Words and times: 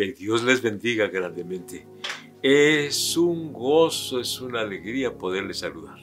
Que 0.00 0.12
Dios 0.12 0.42
les 0.44 0.62
bendiga 0.62 1.08
grandemente. 1.08 1.86
Es 2.40 3.18
un 3.18 3.52
gozo, 3.52 4.18
es 4.18 4.40
una 4.40 4.62
alegría 4.62 5.12
poderles 5.12 5.58
saludar. 5.58 5.98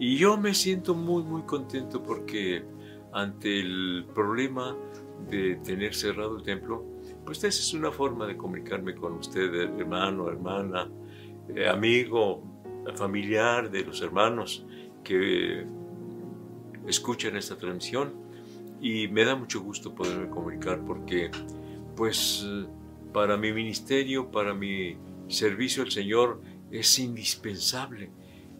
Y 0.00 0.16
yo 0.16 0.36
me 0.36 0.52
siento 0.52 0.96
muy, 0.96 1.22
muy 1.22 1.42
contento 1.42 2.02
porque 2.02 2.64
ante 3.12 3.60
el 3.60 4.04
problema 4.12 4.76
de 5.30 5.60
tener 5.62 5.94
cerrado 5.94 6.38
el 6.38 6.42
templo, 6.42 6.84
pues 7.24 7.38
esa 7.38 7.60
es 7.60 7.72
una 7.72 7.92
forma 7.92 8.26
de 8.26 8.36
comunicarme 8.36 8.96
con 8.96 9.12
usted, 9.12 9.54
hermano, 9.78 10.28
hermana, 10.28 10.90
eh, 11.54 11.68
amigo, 11.68 12.42
familiar 12.96 13.70
de 13.70 13.84
los 13.84 14.02
hermanos 14.02 14.66
que 15.04 15.64
escuchan 16.88 17.36
esta 17.36 17.56
transmisión 17.56 18.12
y 18.80 19.06
me 19.06 19.24
da 19.24 19.36
mucho 19.36 19.60
gusto 19.60 19.94
poderme 19.94 20.28
comunicar 20.30 20.84
porque 20.84 21.30
pues 21.94 22.44
para 23.12 23.36
mi 23.36 23.52
ministerio, 23.52 24.30
para 24.30 24.54
mi 24.54 24.96
servicio 25.28 25.82
al 25.82 25.90
Señor 25.90 26.40
es 26.70 26.98
indispensable 26.98 28.10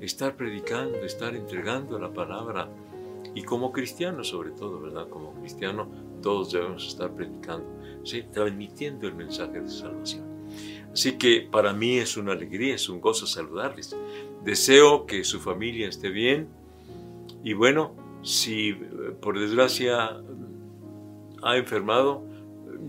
estar 0.00 0.36
predicando, 0.36 0.98
estar 0.98 1.34
entregando 1.34 1.98
la 1.98 2.12
palabra 2.12 2.68
y 3.34 3.42
como 3.42 3.72
cristiano 3.72 4.24
sobre 4.24 4.50
todo, 4.50 4.80
¿verdad? 4.80 5.08
Como 5.08 5.34
cristiano 5.34 5.88
todos 6.22 6.52
debemos 6.52 6.86
estar 6.86 7.14
predicando, 7.14 7.66
¿sí? 8.04 8.24
transmitiendo 8.32 9.06
el 9.06 9.14
mensaje 9.14 9.60
de 9.60 9.68
salvación. 9.68 10.24
Así 10.92 11.12
que 11.18 11.46
para 11.50 11.72
mí 11.72 11.98
es 11.98 12.16
una 12.16 12.32
alegría, 12.32 12.74
es 12.74 12.88
un 12.88 13.00
gozo 13.00 13.26
saludarles. 13.26 13.96
Deseo 14.44 15.06
que 15.06 15.24
su 15.24 15.40
familia 15.40 15.88
esté 15.88 16.08
bien 16.08 16.48
y 17.44 17.52
bueno, 17.52 17.94
si 18.22 18.72
por 19.20 19.38
desgracia 19.38 20.20
ha 21.42 21.56
enfermado, 21.56 22.24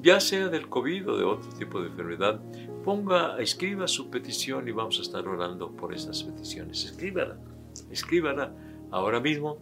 ya 0.01 0.19
sea 0.19 0.49
del 0.49 0.69
COVID 0.69 1.09
o 1.09 1.17
de 1.17 1.23
otro 1.23 1.49
tipo 1.57 1.81
de 1.81 1.87
enfermedad, 1.87 2.41
ponga, 2.83 3.39
escriba 3.39 3.87
su 3.87 4.09
petición 4.09 4.67
y 4.67 4.71
vamos 4.71 4.99
a 4.99 5.01
estar 5.01 5.27
orando 5.27 5.71
por 5.71 5.93
esas 5.93 6.23
peticiones. 6.23 6.85
Escríbala, 6.85 7.37
escríbala 7.91 8.53
ahora 8.91 9.19
mismo 9.19 9.57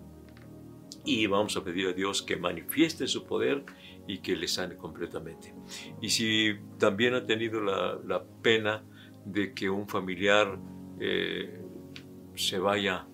y 1.03 1.25
vamos 1.27 1.55
a 1.57 1.63
pedir 1.63 1.87
a 1.87 1.93
Dios 1.93 2.21
que 2.21 2.37
manifieste 2.37 3.07
su 3.07 3.23
poder 3.23 3.63
y 4.07 4.19
que 4.19 4.35
le 4.35 4.47
sane 4.47 4.75
completamente. 4.75 5.53
Y 6.01 6.09
si 6.09 6.55
también 6.77 7.13
ha 7.13 7.25
tenido 7.25 7.61
la, 7.61 8.23
pena 8.41 8.83
de 9.25 9.53
que 9.53 9.69
un 9.69 9.87
familiar 9.87 10.57
eh, 10.99 11.61
se 12.35 12.59
vaya 12.59 13.05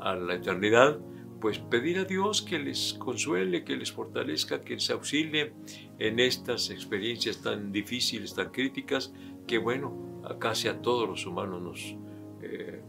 a 0.00 0.14
la 0.14 0.34
eternidad, 0.34 0.98
pues 1.40 1.58
pedir 1.58 1.98
a 1.98 2.04
Dios 2.04 2.42
que 2.42 2.58
les 2.58 2.94
consuele, 2.94 3.64
que 3.64 3.76
les 3.76 3.90
fortalezca, 3.92 4.60
que 4.60 4.74
les 4.74 4.90
auxilie 4.90 5.52
en 5.98 6.20
estas 6.20 6.70
experiencias 6.70 7.42
tan 7.42 7.72
difíciles, 7.72 8.34
tan 8.34 8.50
críticas, 8.50 9.12
que 9.46 9.58
bueno, 9.58 10.22
casi 10.38 10.68
a 10.68 10.80
todos 10.80 11.08
los 11.08 11.26
humanos 11.26 11.62
nos, 11.62 11.96
eh, 12.42 12.82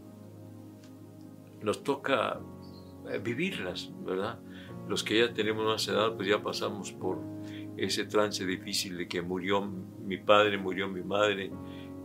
nos 1.62 1.82
toca 1.82 2.40
eh, 3.10 3.18
vivirlas, 3.18 3.90
¿verdad? 4.04 4.38
Los 4.88 5.02
que 5.02 5.18
ya 5.18 5.32
tenemos 5.32 5.64
más 5.64 5.86
edad, 5.88 6.14
pues 6.14 6.28
ya 6.28 6.42
pasamos 6.42 6.92
por 6.92 7.18
ese 7.76 8.04
trance 8.04 8.44
difícil 8.44 8.98
de 8.98 9.08
que 9.08 9.22
murió 9.22 9.62
mi 9.62 10.18
padre, 10.18 10.58
murió 10.58 10.88
mi 10.88 11.02
madre, 11.02 11.50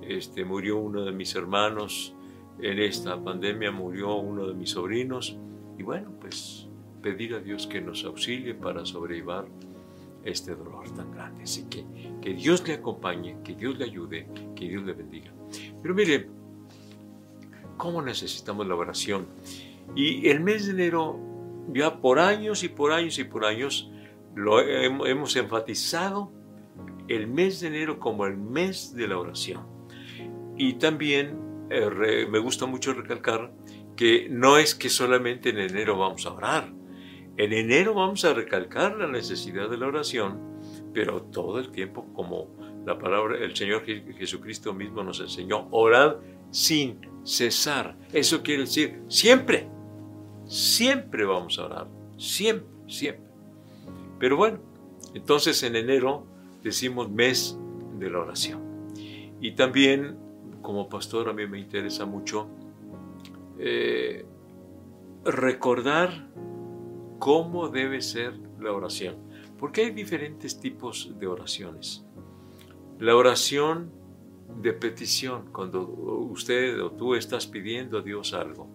este, 0.02 0.46
murió 0.46 0.78
uno 0.78 1.04
de 1.04 1.12
mis 1.12 1.36
hermanos, 1.36 2.16
en 2.60 2.80
esta 2.80 3.22
pandemia 3.22 3.72
murió 3.72 4.16
uno 4.16 4.48
de 4.48 4.54
mis 4.54 4.72
sobrinos, 4.72 5.38
y 5.78 5.84
bueno, 5.84 6.12
pues 6.20 6.68
pedir 7.02 7.36
a 7.36 7.40
Dios 7.40 7.68
que 7.68 7.80
nos 7.80 8.04
auxilie 8.04 8.54
para 8.54 8.86
sobrevivir 8.86 9.46
este 10.24 10.56
dolor 10.56 10.90
tan 10.96 11.12
grande. 11.12 11.44
Así 11.44 11.66
que 11.70 11.86
que 12.22 12.34
Dios 12.34 12.68
le 12.68 12.74
acompañe, 12.74 13.38
que 13.44 13.56
Dios 13.56 13.78
le 13.78 13.86
ayude, 13.86 14.28
que 14.56 14.68
Dios 14.68 14.84
le 14.84 14.94
bendiga. 14.94 15.32
Pero 15.82 15.96
mire, 15.96 16.28
¿cómo 17.78 18.02
necesitamos 18.02 18.68
la 18.68 18.76
oración? 18.76 19.28
Y 19.96 20.28
el 20.28 20.42
mes 20.42 20.66
de 20.66 20.74
enero, 20.74 21.18
ya 21.74 22.02
por 22.02 22.20
años 22.20 22.64
y 22.64 22.70
por 22.70 22.92
años 22.92 23.18
y 23.20 23.24
por 23.24 23.46
años, 23.46 23.90
lo 24.36 24.60
hemos 24.60 25.36
enfatizado 25.36 26.32
el 27.08 27.28
mes 27.28 27.62
de 27.62 27.68
enero 27.68 28.00
como 28.00 28.26
el 28.26 28.38
mes 28.38 28.94
de 28.94 29.08
la 29.08 29.18
oración. 29.18 29.66
Y 30.58 30.74
también 30.74 31.40
eh, 31.70 32.28
me 32.30 32.40
gusta 32.40 32.66
mucho 32.66 32.94
recalcar 32.94 33.54
que 33.98 34.30
no 34.30 34.58
es 34.58 34.76
que 34.76 34.90
solamente 34.90 35.50
en 35.50 35.58
enero 35.58 35.98
vamos 35.98 36.26
a 36.26 36.32
orar. 36.32 36.72
En 37.36 37.52
enero 37.52 37.94
vamos 37.94 38.24
a 38.24 38.34
recalcar 38.34 38.96
la 38.96 39.08
necesidad 39.08 39.70
de 39.70 39.78
la 39.78 39.88
oración, 39.88 40.40
pero 40.94 41.24
todo 41.24 41.60
el 41.60 41.72
tiempo 41.72 42.06
como 42.14 42.56
la 42.86 42.98
palabra, 42.98 43.38
el 43.44 43.56
Señor 43.56 43.84
Jesucristo 43.84 44.74
mismo 44.74 45.04
nos 45.04 45.20
enseñó, 45.20 45.68
orad 45.72 46.18
sin 46.52 47.02
cesar. 47.24 47.98
Eso 48.14 48.42
quiere 48.42 48.62
decir 48.62 49.02
siempre, 49.10 49.68
siempre 50.46 51.26
vamos 51.26 51.60
a 51.60 51.66
orar, 51.66 51.88
siempre, 52.18 52.70
siempre. 52.88 53.28
Pero 54.20 54.38
bueno, 54.38 54.60
entonces 55.14 55.62
en 55.64 55.76
enero 55.76 56.26
decimos 56.64 57.10
mes 57.10 57.58
de 58.00 58.10
la 58.10 58.20
oración. 58.20 58.62
Y 59.42 59.52
también 59.52 60.18
como 60.62 60.88
pastor 60.88 61.30
a 61.30 61.34
mí 61.34 61.46
me 61.48 61.60
interesa 61.60 62.06
mucho 62.06 62.48
eh, 63.60 64.26
recordar 65.26 66.30
cómo 67.20 67.70
debe 67.70 68.02
ser 68.02 68.34
la 68.60 68.72
oración. 68.72 69.18
Porque 69.58 69.82
hay 69.82 69.92
diferentes 69.92 70.60
tipos 70.60 71.12
de 71.20 71.28
oraciones. 71.28 72.06
La 73.00 73.16
oración 73.16 73.92
de 74.62 74.74
petición, 74.74 75.50
cuando 75.52 75.82
usted 75.82 76.82
o 76.82 76.92
tú 76.92 77.16
estás 77.16 77.48
pidiendo 77.48 78.00
a 78.00 78.02
Dios 78.02 78.34
algo. 78.34 78.68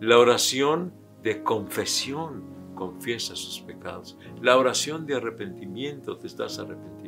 La 0.00 0.18
oración 0.18 0.92
de 1.22 1.42
confesión, 1.42 2.42
confiesa 2.74 3.36
sus 3.36 3.60
pecados. 3.60 4.16
La 4.40 4.56
oración 4.56 5.06
de 5.06 5.14
arrepentimiento, 5.14 6.16
te 6.16 6.26
estás 6.26 6.58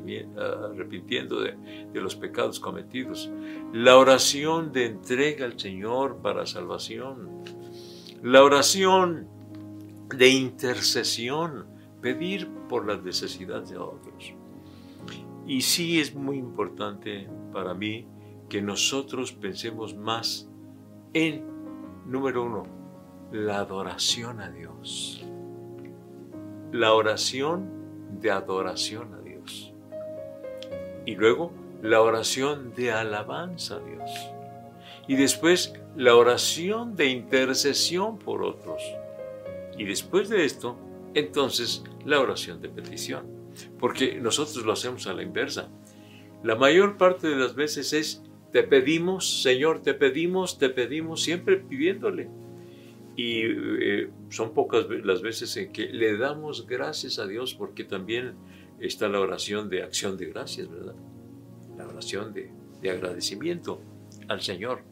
de, 0.05 0.27
de, 1.93 2.01
los 2.01 2.17
pecados 2.17 2.61
cometidos. 2.61 3.31
La 3.73 3.97
oración 3.97 4.73
de 4.73 4.87
entrega 4.87 5.45
al 5.45 5.59
Señor 5.59 6.19
para 6.23 6.47
salvación. 6.47 7.43
La 8.23 8.43
oración 8.43 9.29
de 10.17 10.29
intercesión, 10.29 11.67
pedir 12.01 12.49
por 12.69 12.87
las 12.87 13.03
necesidades 13.03 13.71
de 13.71 13.79
otros. 13.79 14.35
Y 15.47 15.63
sí 15.63 16.01
es 16.01 16.15
muy 16.15 16.39
importante 16.39 17.29
para 17.53 17.75
mí 17.75 18.07
que 18.49 18.63
nosotros 18.63 19.33
pensemos 19.33 19.95
más 19.95 20.49
en, 21.13 21.45
número 22.07 22.45
uno, 22.45 22.65
la 23.33 23.59
adoración 23.59 24.41
a 24.41 24.51
Dios 24.51 25.25
la 26.75 26.93
oración 26.93 27.71
de 28.21 28.33
adoración 28.33 29.15
a. 29.15 29.24
Y 31.07 31.17
luego 31.17 31.53
la 31.83 32.01
oración 32.01 32.73
de 32.75 32.93
alabanza 32.93 33.77
a 33.77 33.81
Dios. 33.81 34.11
Y 35.07 35.17
después 35.17 35.75
la 35.97 36.17
oración 36.17 36.97
de 36.97 37.07
intercesión 37.07 38.19
por 38.19 38.43
otros. 38.43 38.83
Y 39.77 39.85
después 39.85 40.29
de 40.29 40.45
esto, 40.45 40.77
entonces 41.15 41.85
la 42.05 42.21
oración 42.21 42.61
de 42.61 42.69
petición. 42.69 43.27
Porque 43.79 44.19
nosotros 44.21 44.65
lo 44.65 44.73
hacemos 44.73 45.07
a 45.07 45.13
la 45.13 45.23
inversa. 45.23 45.69
La 46.43 46.57
mayor 46.57 46.97
parte 46.97 47.29
de 47.29 47.37
las 47.37 47.55
veces 47.55 47.93
es, 47.93 48.23
te 48.53 48.63
pedimos, 48.63 49.43
Señor, 49.43 49.83
te 49.83 49.95
pedimos, 49.95 50.59
te 50.59 50.69
pedimos, 50.71 51.23
siempre 51.23 51.57
pidiéndole. 51.57 52.29
Y 53.17 53.43
eh, 53.45 54.11
son 54.31 54.55
pocas 54.55 54.87
las 55.05 55.23
veces 55.23 55.57
en 55.57 55.73
que 55.73 55.87
le 55.87 56.17
damos 56.17 56.67
gracias 56.67 57.19
a 57.19 57.27
Dios 57.27 57.55
porque 57.55 57.85
también 57.85 58.35
está 58.81 59.09
la 59.09 59.21
oración 59.21 59.69
de 59.69 59.83
acción 59.83 60.17
de 60.17 60.27
gracias, 60.27 60.69
¿verdad? 60.69 60.95
La 61.77 61.87
oración 61.87 62.33
de, 62.33 62.51
de 62.81 62.91
agradecimiento 62.91 63.81
al 64.29 64.41
Señor. 64.41 64.83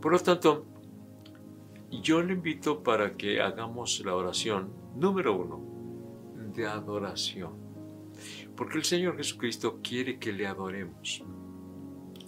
Por 0.00 0.12
lo 0.12 0.18
tanto, 0.18 0.66
yo 1.90 2.22
le 2.22 2.32
invito 2.32 2.82
para 2.82 3.16
que 3.16 3.40
hagamos 3.40 4.02
la 4.04 4.14
oración 4.14 4.72
número 4.96 5.36
uno 5.36 5.72
de 6.54 6.66
adoración. 6.66 7.52
Porque 8.56 8.78
el 8.78 8.84
Señor 8.84 9.16
Jesucristo 9.16 9.80
quiere 9.82 10.18
que 10.18 10.32
le 10.32 10.46
adoremos. 10.46 11.24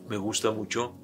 Me 0.08 0.16
gusta 0.16 0.50
mucho 0.50 0.96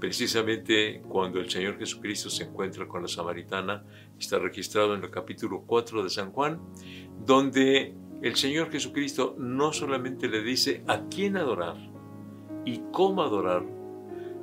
precisamente 0.00 1.02
cuando 1.06 1.38
el 1.38 1.50
Señor 1.50 1.78
Jesucristo 1.78 2.30
se 2.30 2.44
encuentra 2.44 2.88
con 2.88 3.02
la 3.02 3.08
samaritana, 3.08 3.84
está 4.18 4.38
registrado 4.38 4.94
en 4.94 5.04
el 5.04 5.10
capítulo 5.10 5.62
4 5.66 6.02
de 6.02 6.08
San 6.08 6.32
Juan, 6.32 6.58
donde 7.24 7.94
el 8.22 8.36
Señor 8.36 8.70
Jesucristo 8.70 9.34
no 9.38 9.72
solamente 9.72 10.28
le 10.28 10.42
dice 10.42 10.84
a 10.86 11.02
quién 11.08 11.36
adorar 11.36 11.76
y 12.64 12.82
cómo 12.92 13.22
adorar, 13.22 13.64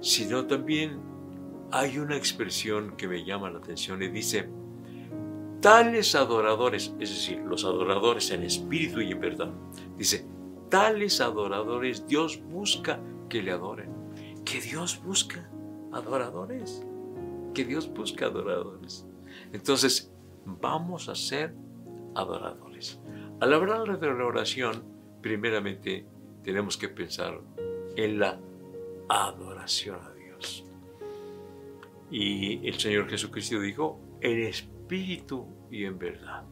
sino 0.01 0.47
también 0.47 0.99
hay 1.71 1.99
una 1.99 2.15
expresión 2.15 2.95
que 2.97 3.07
me 3.07 3.23
llama 3.23 3.49
la 3.49 3.59
atención 3.59 4.01
y 4.01 4.07
dice, 4.07 4.49
tales 5.61 6.15
adoradores, 6.15 6.93
es 6.99 7.09
decir, 7.09 7.39
los 7.39 7.65
adoradores 7.65 8.31
en 8.31 8.43
espíritu 8.43 9.01
y 9.01 9.11
en 9.11 9.19
verdad, 9.19 9.51
dice, 9.97 10.25
tales 10.69 11.21
adoradores 11.21 12.07
Dios 12.07 12.41
busca 12.49 12.99
que 13.29 13.43
le 13.43 13.51
adoren. 13.51 13.89
Que 14.45 14.61
Dios 14.61 15.01
busca 15.03 15.49
adoradores. 15.91 16.83
Que 17.53 17.65
Dios 17.65 17.91
busca 17.93 18.27
adoradores. 18.27 19.05
Entonces, 19.51 20.11
vamos 20.45 21.09
a 21.09 21.15
ser 21.15 21.53
adoradores. 22.15 22.99
Al 23.39 23.53
hablar 23.53 23.99
de 23.99 24.07
la 24.07 24.25
oración, 24.25 24.83
primeramente 25.21 26.07
tenemos 26.43 26.75
que 26.75 26.89
pensar 26.89 27.39
en 27.95 28.19
la 28.19 28.39
adoración 29.09 29.99
a 30.01 30.11
Dios. 30.13 30.63
Y 32.09 32.67
el 32.67 32.79
Señor 32.79 33.07
Jesucristo 33.07 33.59
dijo, 33.59 33.99
en 34.21 34.41
espíritu 34.43 35.45
y 35.69 35.83
en 35.83 35.99
verdad. 35.99 36.45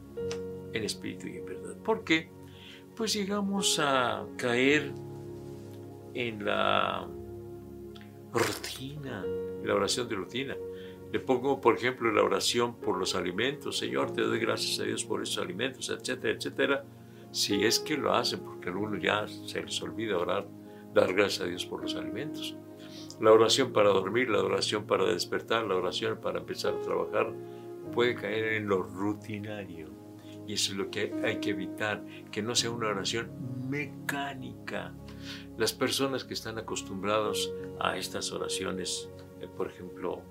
En 0.72 0.84
espíritu 0.84 1.26
y 1.26 1.38
en 1.38 1.46
verdad. 1.46 1.76
¿Por 1.78 2.04
qué? 2.04 2.30
Pues 2.94 3.14
llegamos 3.14 3.80
a 3.80 4.24
caer 4.36 4.92
en 6.14 6.44
la 6.44 7.08
rutina, 8.32 9.24
en 9.24 9.66
la 9.66 9.74
oración 9.74 10.08
de 10.08 10.14
rutina. 10.14 10.56
Le 11.16 11.20
pongo, 11.20 11.62
por 11.62 11.78
ejemplo, 11.78 12.12
la 12.12 12.22
oración 12.22 12.74
por 12.74 12.98
los 12.98 13.14
alimentos. 13.14 13.78
Señor, 13.78 14.12
te 14.12 14.20
doy 14.20 14.38
gracias 14.38 14.78
a 14.80 14.82
Dios 14.82 15.02
por 15.02 15.22
esos 15.22 15.42
alimentos, 15.42 15.88
etcétera, 15.88 16.34
etcétera. 16.34 16.84
Si 17.30 17.64
es 17.64 17.78
que 17.78 17.96
lo 17.96 18.12
hacen, 18.12 18.40
porque 18.40 18.68
a 18.68 18.72
algunos 18.72 19.02
ya 19.02 19.26
se 19.26 19.62
les 19.62 19.80
olvida 19.80 20.18
orar, 20.18 20.46
dar 20.92 21.14
gracias 21.14 21.40
a 21.40 21.46
Dios 21.46 21.64
por 21.64 21.80
los 21.80 21.94
alimentos. 21.94 22.54
La 23.18 23.32
oración 23.32 23.72
para 23.72 23.88
dormir, 23.88 24.28
la 24.28 24.42
oración 24.42 24.84
para 24.84 25.06
despertar, 25.06 25.64
la 25.64 25.76
oración 25.76 26.18
para 26.20 26.40
empezar 26.40 26.74
a 26.74 26.80
trabajar, 26.82 27.32
puede 27.94 28.14
caer 28.14 28.52
en 28.52 28.68
lo 28.68 28.82
rutinario. 28.82 29.88
Y 30.46 30.52
eso 30.52 30.72
es 30.72 30.76
lo 30.76 30.90
que 30.90 31.14
hay 31.24 31.40
que 31.40 31.48
evitar, 31.48 32.04
que 32.30 32.42
no 32.42 32.54
sea 32.54 32.72
una 32.72 32.88
oración 32.88 33.30
mecánica. 33.70 34.92
Las 35.56 35.72
personas 35.72 36.24
que 36.24 36.34
están 36.34 36.58
acostumbradas 36.58 37.50
a 37.80 37.96
estas 37.96 38.32
oraciones, 38.32 39.08
eh, 39.40 39.48
por 39.56 39.68
ejemplo, 39.68 40.22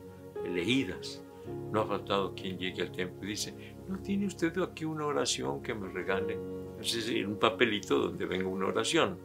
leídas, 0.49 1.23
no 1.71 1.81
ha 1.81 1.85
faltado 1.85 2.33
quien 2.33 2.57
llegue 2.57 2.81
al 2.81 2.91
templo 2.91 3.25
y 3.27 3.31
dice, 3.31 3.75
¿no 3.87 3.99
tiene 3.99 4.27
usted 4.27 4.57
aquí 4.59 4.85
una 4.85 5.05
oración 5.05 5.61
que 5.61 5.73
me 5.73 5.87
regale? 5.89 6.37
Es 6.79 7.07
un 7.25 7.37
papelito 7.37 7.99
donde 7.99 8.25
venga 8.25 8.47
una 8.47 8.67
oración. 8.67 9.17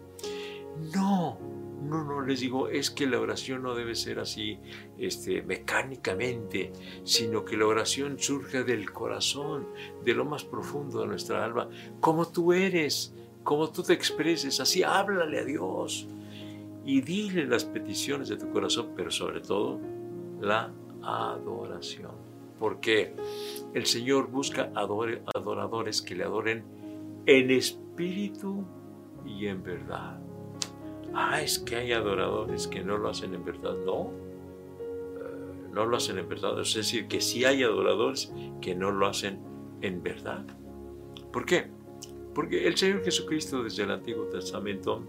No, 0.94 1.38
no, 1.82 2.04
no, 2.04 2.20
les 2.20 2.40
digo, 2.40 2.68
es 2.68 2.90
que 2.90 3.06
la 3.06 3.20
oración 3.20 3.62
no 3.62 3.74
debe 3.74 3.94
ser 3.94 4.18
así 4.18 4.58
este, 4.98 5.42
mecánicamente, 5.42 6.72
sino 7.04 7.44
que 7.44 7.56
la 7.56 7.66
oración 7.66 8.18
surge 8.18 8.64
del 8.64 8.92
corazón, 8.92 9.66
de 10.04 10.14
lo 10.14 10.24
más 10.24 10.44
profundo 10.44 11.00
de 11.00 11.06
nuestra 11.06 11.44
alma, 11.44 11.68
como 12.00 12.28
tú 12.28 12.52
eres, 12.52 13.14
como 13.42 13.70
tú 13.70 13.82
te 13.82 13.94
expreses, 13.94 14.60
así 14.60 14.82
háblale 14.82 15.40
a 15.40 15.44
Dios 15.44 16.06
y 16.84 17.00
dile 17.00 17.46
las 17.46 17.64
peticiones 17.64 18.28
de 18.28 18.36
tu 18.36 18.50
corazón, 18.50 18.90
pero 18.96 19.10
sobre 19.10 19.40
todo 19.40 19.80
la 20.40 20.72
adoración. 21.02 22.12
Porque 22.58 23.14
el 23.72 23.86
Señor 23.86 24.30
busca 24.30 24.70
adoradores 24.74 26.02
que 26.02 26.14
le 26.14 26.24
adoren 26.24 26.62
en 27.26 27.50
espíritu 27.50 28.64
y 29.24 29.46
en 29.46 29.62
verdad. 29.62 30.18
Ah, 31.14 31.40
es 31.42 31.58
que 31.58 31.76
hay 31.76 31.92
adoradores 31.92 32.68
que 32.68 32.82
no 32.82 32.98
lo 32.98 33.08
hacen 33.08 33.34
en 33.34 33.44
verdad. 33.44 33.74
No, 33.84 34.10
eh, 34.10 35.68
no 35.72 35.86
lo 35.86 35.96
hacen 35.96 36.18
en 36.18 36.28
verdad. 36.28 36.60
Es 36.60 36.74
decir, 36.74 37.08
que 37.08 37.20
sí 37.20 37.44
hay 37.44 37.62
adoradores 37.62 38.32
que 38.60 38.74
no 38.74 38.90
lo 38.90 39.06
hacen 39.06 39.40
en 39.80 40.02
verdad. 40.02 40.44
¿Por 41.32 41.46
qué? 41.46 41.70
Porque 42.34 42.66
el 42.66 42.76
Señor 42.76 43.02
Jesucristo 43.04 43.62
desde 43.62 43.82
el 43.84 43.90
Antiguo 43.90 44.24
Testamento 44.26 45.04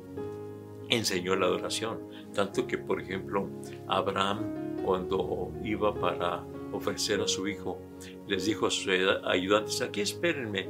enseñó 0.89 1.35
la 1.35 1.47
adoración. 1.47 1.99
Tanto 2.33 2.65
que, 2.65 2.77
por 2.77 3.01
ejemplo, 3.01 3.47
Abraham, 3.87 4.60
cuando 4.83 5.51
iba 5.63 5.93
para 5.93 6.43
ofrecer 6.71 7.21
a 7.21 7.27
su 7.27 7.47
hijo, 7.47 7.79
les 8.27 8.45
dijo 8.45 8.67
a 8.67 8.71
sus 8.71 8.87
ayudantes, 9.25 9.81
aquí 9.81 10.01
espérenme, 10.01 10.67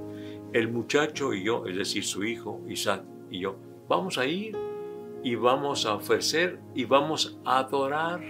el 0.53 0.71
muchacho 0.71 1.33
y 1.33 1.43
yo, 1.43 1.65
es 1.65 1.75
decir, 1.75 2.03
su 2.03 2.23
hijo, 2.23 2.61
Isaac 2.67 3.03
y 3.29 3.39
yo, 3.39 3.55
vamos 3.87 4.17
a 4.17 4.25
ir 4.25 4.57
y 5.23 5.35
vamos 5.35 5.85
a 5.85 5.95
ofrecer 5.95 6.59
y 6.75 6.85
vamos 6.85 7.39
a 7.45 7.59
adorar 7.59 8.21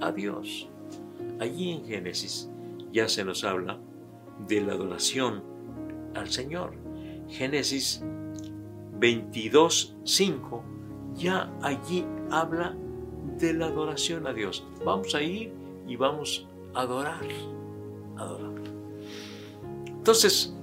a 0.00 0.12
Dios. 0.12 0.68
Allí 1.40 1.72
en 1.72 1.84
Génesis 1.84 2.50
ya 2.92 3.08
se 3.08 3.24
nos 3.24 3.44
habla 3.44 3.78
de 4.46 4.60
la 4.60 4.74
adoración 4.74 5.42
al 6.14 6.28
Señor. 6.28 6.74
Génesis 7.28 8.02
22, 8.98 9.96
5, 10.04 10.64
ya 11.14 11.52
allí 11.62 12.04
habla 12.30 12.76
de 13.42 13.52
la 13.52 13.66
adoración 13.66 14.26
a 14.26 14.32
Dios. 14.32 14.64
Vamos 14.84 15.14
a 15.16 15.20
ir 15.20 15.52
y 15.86 15.96
vamos 15.96 16.46
a 16.74 16.82
adorar, 16.82 17.20
adorar. 18.16 18.52
Entonces, 19.86 20.54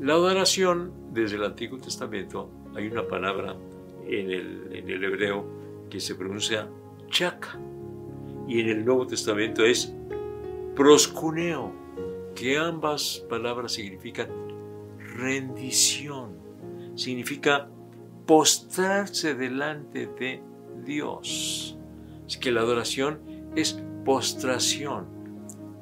la 0.00 0.14
adoración 0.14 0.92
desde 1.12 1.36
el 1.36 1.44
Antiguo 1.44 1.78
Testamento, 1.78 2.50
hay 2.74 2.86
una 2.86 3.06
palabra 3.06 3.54
en 4.06 4.30
el, 4.30 5.04
hebreo 5.04 5.44
que 5.90 6.00
se 6.00 6.14
pronuncia 6.14 6.68
chaka 7.10 7.58
y 8.48 8.60
en 8.60 8.68
el 8.68 8.84
Nuevo 8.84 9.06
Testamento 9.06 9.64
es 9.64 9.94
proscuneo, 10.74 11.72
que 12.34 12.58
ambas 12.58 13.24
palabras 13.28 13.72
significan 13.72 14.28
rendición, 15.16 16.36
significa 16.94 17.68
postrarse 18.26 19.34
delante 19.34 20.06
de 20.06 20.42
Dios. 20.84 21.76
Así 22.26 22.40
que 22.40 22.50
la 22.52 22.60
adoración 22.60 23.20
es 23.54 23.80
postración, 24.04 25.06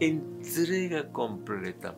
entrega 0.00 1.10
completa. 1.10 1.96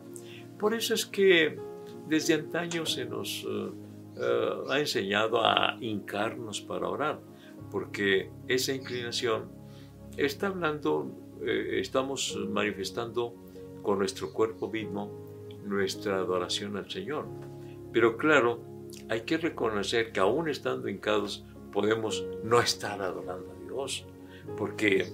Por 0.57 0.73
eso 0.73 0.93
es 0.93 1.05
que 1.05 1.59
desde 2.07 2.33
antaño 2.33 2.85
se 2.85 3.05
nos 3.05 3.45
eh, 3.47 3.69
eh, 4.17 4.53
ha 4.69 4.79
enseñado 4.79 5.45
a 5.45 5.77
hincarnos 5.79 6.61
para 6.61 6.89
orar, 6.89 7.19
porque 7.69 8.31
esa 8.47 8.73
inclinación 8.73 9.49
está 10.15 10.47
hablando, 10.47 11.11
eh, 11.41 11.79
estamos 11.79 12.37
manifestando 12.49 13.35
con 13.83 13.99
nuestro 13.99 14.33
cuerpo 14.33 14.69
mismo 14.69 15.11
nuestra 15.65 16.15
adoración 16.15 16.77
al 16.77 16.89
Señor. 16.89 17.27
Pero 17.91 18.17
claro, 18.17 18.61
hay 19.09 19.21
que 19.21 19.37
reconocer 19.37 20.11
que 20.11 20.19
aún 20.19 20.49
estando 20.49 20.87
hincados 20.87 21.45
podemos 21.71 22.25
no 22.43 22.59
estar 22.59 23.01
adorando 23.01 23.51
a 23.51 23.65
Dios, 23.65 24.05
porque 24.55 25.11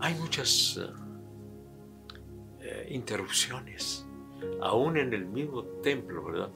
hay 0.00 0.14
muchas 0.14 0.80
interrupciones, 2.88 4.06
aún 4.60 4.96
en 4.96 5.12
el 5.14 5.26
mismo 5.26 5.62
templo, 5.82 6.24
¿verdad? 6.24 6.50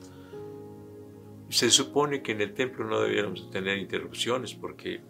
Se 1.49 1.71
supone 1.71 2.23
que 2.23 2.32
en 2.32 2.40
el 2.40 2.54
templo 2.54 2.85
no 2.85 3.00
debiéramos 3.00 3.50
tener 3.50 3.78
interrupciones 3.78 4.54
porque 4.54 5.00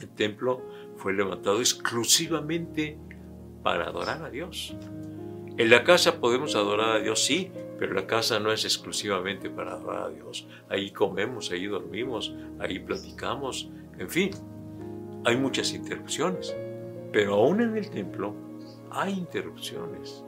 el 0.00 0.08
templo 0.10 0.62
fue 0.96 1.12
levantado 1.12 1.60
exclusivamente 1.60 2.96
para 3.62 3.86
adorar 3.86 4.22
a 4.24 4.30
Dios. 4.30 4.76
En 5.56 5.68
la 5.70 5.84
casa 5.84 6.20
podemos 6.20 6.54
adorar 6.54 6.96
a 6.96 7.00
Dios, 7.00 7.24
sí, 7.24 7.50
pero 7.78 7.92
la 7.92 8.06
casa 8.06 8.38
no 8.38 8.52
es 8.52 8.64
exclusivamente 8.64 9.50
para 9.50 9.72
adorar 9.72 10.04
a 10.04 10.08
Dios. 10.10 10.46
Ahí 10.68 10.90
comemos, 10.90 11.50
ahí 11.50 11.66
dormimos, 11.66 12.34
ahí 12.58 12.78
platicamos, 12.78 13.68
en 14.00 14.08
fin, 14.08 14.30
hay 15.24 15.36
muchas 15.36 15.72
interrupciones. 15.72 16.56
Pero 17.12 17.34
aún 17.34 17.60
en 17.60 17.76
el 17.76 17.90
templo 17.90 18.34
hay 18.90 19.12
interrupciones. 19.12 20.24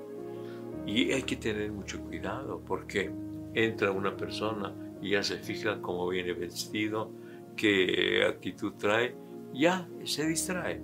Y 0.87 1.12
hay 1.12 1.23
que 1.23 1.37
tener 1.37 1.73
mucho 1.73 2.00
cuidado 2.02 2.61
porque 2.67 3.11
entra 3.55 3.91
una 3.91 4.17
persona 4.17 4.75
y 5.00 5.11
ya 5.11 5.23
se 5.23 5.38
fija 5.38 5.81
cómo 5.81 6.09
viene 6.09 6.33
vestido, 6.33 7.11
qué 7.57 8.25
actitud 8.29 8.75
trae, 8.79 9.14
ya 9.55 9.88
se 10.05 10.26
distrae. 10.26 10.81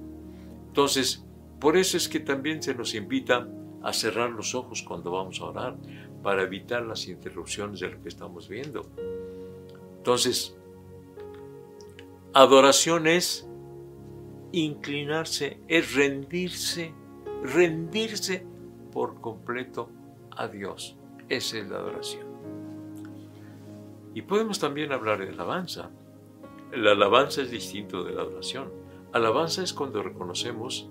Entonces, 0.68 1.25
por 1.61 1.76
eso 1.76 1.97
es 1.97 2.09
que 2.09 2.21
también 2.21 2.62
se 2.62 2.75
nos 2.75 2.95
invita 2.95 3.49
a 3.83 3.92
cerrar 3.92 4.30
los 4.30 4.54
ojos 4.54 4.83
cuando 4.83 5.11
vamos 5.11 5.40
a 5.40 5.45
orar, 5.45 5.76
para 6.23 6.42
evitar 6.42 6.83
las 6.83 7.07
interrupciones 7.07 7.80
de 7.80 7.90
lo 7.90 8.02
que 8.02 8.09
estamos 8.09 8.49
viendo. 8.49 8.83
Entonces, 9.99 10.57
adoración 12.35 13.06
es 13.06 13.49
inclinarse, 14.52 15.61
es 15.68 15.94
rendirse, 15.94 16.94
rendirse 17.42 18.47
por 18.92 19.20
completo 19.20 19.90
a 20.30 20.49
Dios. 20.49 20.97
Esa 21.28 21.58
es 21.58 21.68
la 21.68 21.76
adoración. 21.76 22.26
Y 24.14 24.23
podemos 24.23 24.58
también 24.58 24.92
hablar 24.92 25.18
de 25.18 25.28
alabanza. 25.28 25.90
La 26.73 26.92
alabanza 26.92 27.42
es 27.42 27.50
distinto 27.50 28.04
de 28.04 28.14
la 28.14 28.23
adoración. 28.23 28.73
Alabanza 29.12 29.62
es 29.62 29.73
cuando 29.73 30.02
reconocemos 30.02 30.90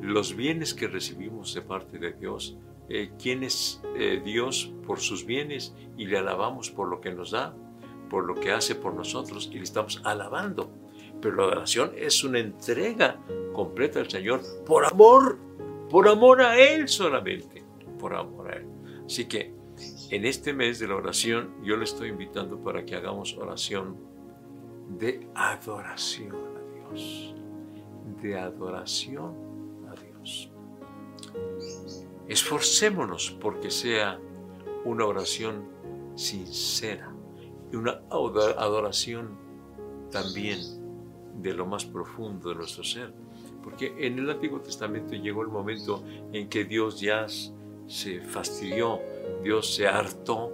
los 0.00 0.36
bienes 0.36 0.74
que 0.74 0.88
recibimos 0.88 1.54
de 1.54 1.62
parte 1.62 1.98
de 1.98 2.12
Dios, 2.12 2.56
eh, 2.88 3.12
quién 3.20 3.42
es 3.42 3.82
eh, 3.96 4.20
Dios 4.24 4.72
por 4.86 5.00
sus 5.00 5.26
bienes 5.26 5.74
y 5.96 6.06
le 6.06 6.18
alabamos 6.18 6.70
por 6.70 6.88
lo 6.88 7.00
que 7.00 7.12
nos 7.12 7.32
da, 7.32 7.56
por 8.08 8.24
lo 8.24 8.34
que 8.34 8.52
hace 8.52 8.74
por 8.74 8.94
nosotros 8.94 9.48
y 9.52 9.56
le 9.56 9.64
estamos 9.64 10.00
alabando. 10.04 10.70
Pero 11.20 11.36
la 11.36 11.44
adoración 11.44 11.92
es 11.96 12.22
una 12.24 12.38
entrega 12.38 13.18
completa 13.52 14.00
al 14.00 14.10
Señor 14.10 14.40
por 14.66 14.84
amor, 14.84 15.38
por 15.90 16.08
amor 16.08 16.42
a 16.42 16.58
Él 16.58 16.88
solamente, 16.88 17.64
por 17.98 18.14
amor 18.14 18.50
a 18.50 18.56
Él. 18.56 18.66
Así 19.06 19.26
que 19.26 19.54
en 20.10 20.24
este 20.24 20.52
mes 20.52 20.78
de 20.78 20.88
la 20.88 20.96
oración 20.96 21.54
yo 21.62 21.76
le 21.76 21.84
estoy 21.84 22.10
invitando 22.10 22.58
para 22.62 22.84
que 22.84 22.94
hagamos 22.94 23.36
oración 23.36 23.96
de 24.98 25.26
adoración 25.34 26.34
a 26.34 26.90
Dios, 26.90 27.34
de 28.22 28.38
adoración 28.38 29.34
a 29.88 30.00
Dios. 30.00 30.50
Esforcémonos 32.28 33.36
porque 33.40 33.70
sea 33.70 34.18
una 34.84 35.06
oración 35.06 35.64
sincera 36.14 37.15
y 37.72 37.76
una 37.76 38.00
adoración 38.10 39.36
también 40.10 40.60
de 41.40 41.54
lo 41.54 41.66
más 41.66 41.84
profundo 41.84 42.50
de 42.50 42.54
nuestro 42.56 42.84
ser. 42.84 43.12
Porque 43.62 43.94
en 43.98 44.18
el 44.18 44.30
Antiguo 44.30 44.60
Testamento 44.60 45.14
llegó 45.14 45.42
el 45.42 45.48
momento 45.48 46.04
en 46.32 46.48
que 46.48 46.64
Dios 46.64 47.00
ya 47.00 47.26
se 47.86 48.20
fastidió, 48.20 49.00
Dios 49.42 49.74
se 49.74 49.86
hartó 49.86 50.52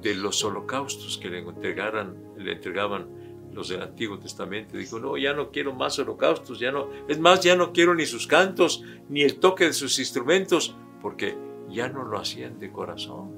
de 0.00 0.14
los 0.14 0.44
holocaustos 0.44 1.18
que 1.18 1.30
le, 1.30 1.38
entregaran, 1.38 2.16
le 2.36 2.52
entregaban 2.52 3.06
los 3.52 3.68
del 3.68 3.82
Antiguo 3.82 4.18
Testamento. 4.18 4.76
Dijo, 4.76 4.98
no, 4.98 5.16
ya 5.16 5.32
no 5.32 5.50
quiero 5.50 5.74
más 5.74 5.98
holocaustos, 5.98 6.58
ya 6.58 6.72
no, 6.72 6.88
es 7.08 7.18
más, 7.18 7.40
ya 7.40 7.56
no 7.56 7.72
quiero 7.72 7.94
ni 7.94 8.06
sus 8.06 8.26
cantos, 8.26 8.82
ni 9.08 9.22
el 9.22 9.38
toque 9.38 9.66
de 9.66 9.72
sus 9.72 9.98
instrumentos, 9.98 10.76
porque 11.00 11.36
ya 11.68 11.88
no 11.88 12.04
lo 12.04 12.18
hacían 12.18 12.58
de 12.58 12.70
corazón. 12.70 13.30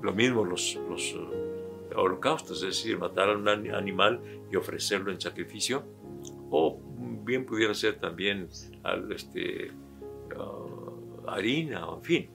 Lo 0.00 0.12
mismo 0.12 0.44
los, 0.44 0.78
los 0.88 1.14
holocaustos, 1.94 2.62
es 2.62 2.68
decir, 2.76 2.98
matar 2.98 3.30
a 3.30 3.36
un 3.36 3.48
animal 3.48 4.20
y 4.50 4.56
ofrecerlo 4.56 5.10
en 5.10 5.20
sacrificio, 5.20 5.84
o 6.50 6.78
bien 7.24 7.46
pudiera 7.46 7.74
ser 7.74 7.98
también 7.98 8.48
este, 9.14 9.70
uh, 10.36 11.28
harina, 11.28 11.86
en 11.96 12.02
fin, 12.02 12.30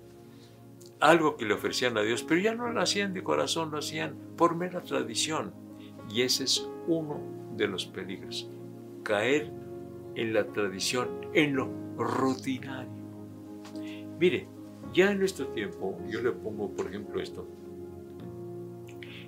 algo 0.99 1.37
que 1.37 1.45
le 1.45 1.53
ofrecían 1.53 1.97
a 1.97 2.01
Dios, 2.01 2.23
pero 2.23 2.41
ya 2.41 2.55
no 2.55 2.69
lo 2.69 2.81
hacían 2.81 3.13
de 3.13 3.23
corazón, 3.23 3.71
lo 3.71 3.77
hacían 3.77 4.15
por 4.35 4.55
mera 4.55 4.81
tradición. 4.81 5.53
Y 6.09 6.21
ese 6.21 6.45
es 6.45 6.67
uno 6.87 7.21
de 7.55 7.67
los 7.67 7.85
peligros, 7.85 8.49
caer 9.03 9.51
en 10.15 10.33
la 10.33 10.47
tradición, 10.47 11.09
en 11.33 11.55
lo 11.55 11.69
rutinario. 11.97 12.91
Mire, 14.19 14.47
ya 14.93 15.11
en 15.11 15.19
nuestro 15.19 15.47
tiempo, 15.49 15.99
yo 16.07 16.21
le 16.21 16.31
pongo 16.31 16.73
por 16.73 16.87
ejemplo 16.87 17.21
esto, 17.21 17.47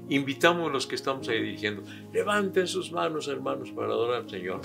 invitamos 0.10 0.70
a 0.70 0.74
los 0.74 0.88
que 0.88 0.96
estamos 0.96 1.28
ahí 1.30 1.42
dirigiendo, 1.42 1.84
levanten 2.12 2.68
sus 2.68 2.92
manos 2.92 3.28
hermanos 3.28 3.72
para 3.72 3.90
adorar 3.90 4.24
al 4.24 4.30
Señor. 4.30 4.62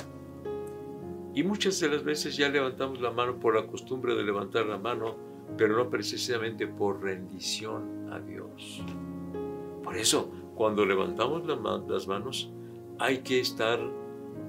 Y 1.34 1.42
muchas 1.42 1.80
de 1.80 1.88
las 1.88 2.04
veces 2.04 2.36
ya 2.36 2.48
levantamos 2.48 3.00
la 3.00 3.10
mano 3.10 3.38
por 3.38 3.54
la 3.56 3.66
costumbre 3.66 4.14
de 4.14 4.22
levantar 4.22 4.66
la 4.66 4.78
mano, 4.78 5.16
pero 5.56 5.76
no 5.76 5.90
precisamente 5.90 6.66
por 6.66 7.02
rendición 7.02 8.08
a 8.12 8.20
Dios. 8.20 8.82
Por 9.82 9.96
eso, 9.96 10.30
cuando 10.54 10.86
levantamos 10.86 11.44
las 11.88 12.06
manos, 12.06 12.50
hay 12.98 13.18
que 13.18 13.40
estar 13.40 13.80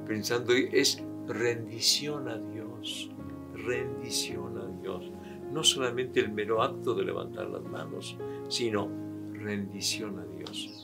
pensando, 0.08 0.54
es 0.54 1.04
rendición 1.28 2.30
a 2.30 2.38
Dios, 2.38 3.10
rendición 3.54 4.58
a 4.60 4.82
Dios. 4.82 5.12
No 5.52 5.64
solamente 5.64 6.20
el 6.20 6.32
mero 6.32 6.62
acto 6.62 6.94
de 6.94 7.04
levantar 7.04 7.50
las 7.50 7.64
manos, 7.64 8.18
sino 8.48 8.90
rendición 9.34 10.20
a 10.20 10.26
Dios. 10.26 10.75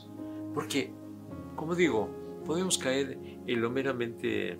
Porque, 0.54 0.92
como 1.56 1.74
digo, 1.74 2.08
podemos 2.44 2.78
caer 2.78 3.18
en 3.46 3.60
lo 3.60 3.70
meramente 3.70 4.58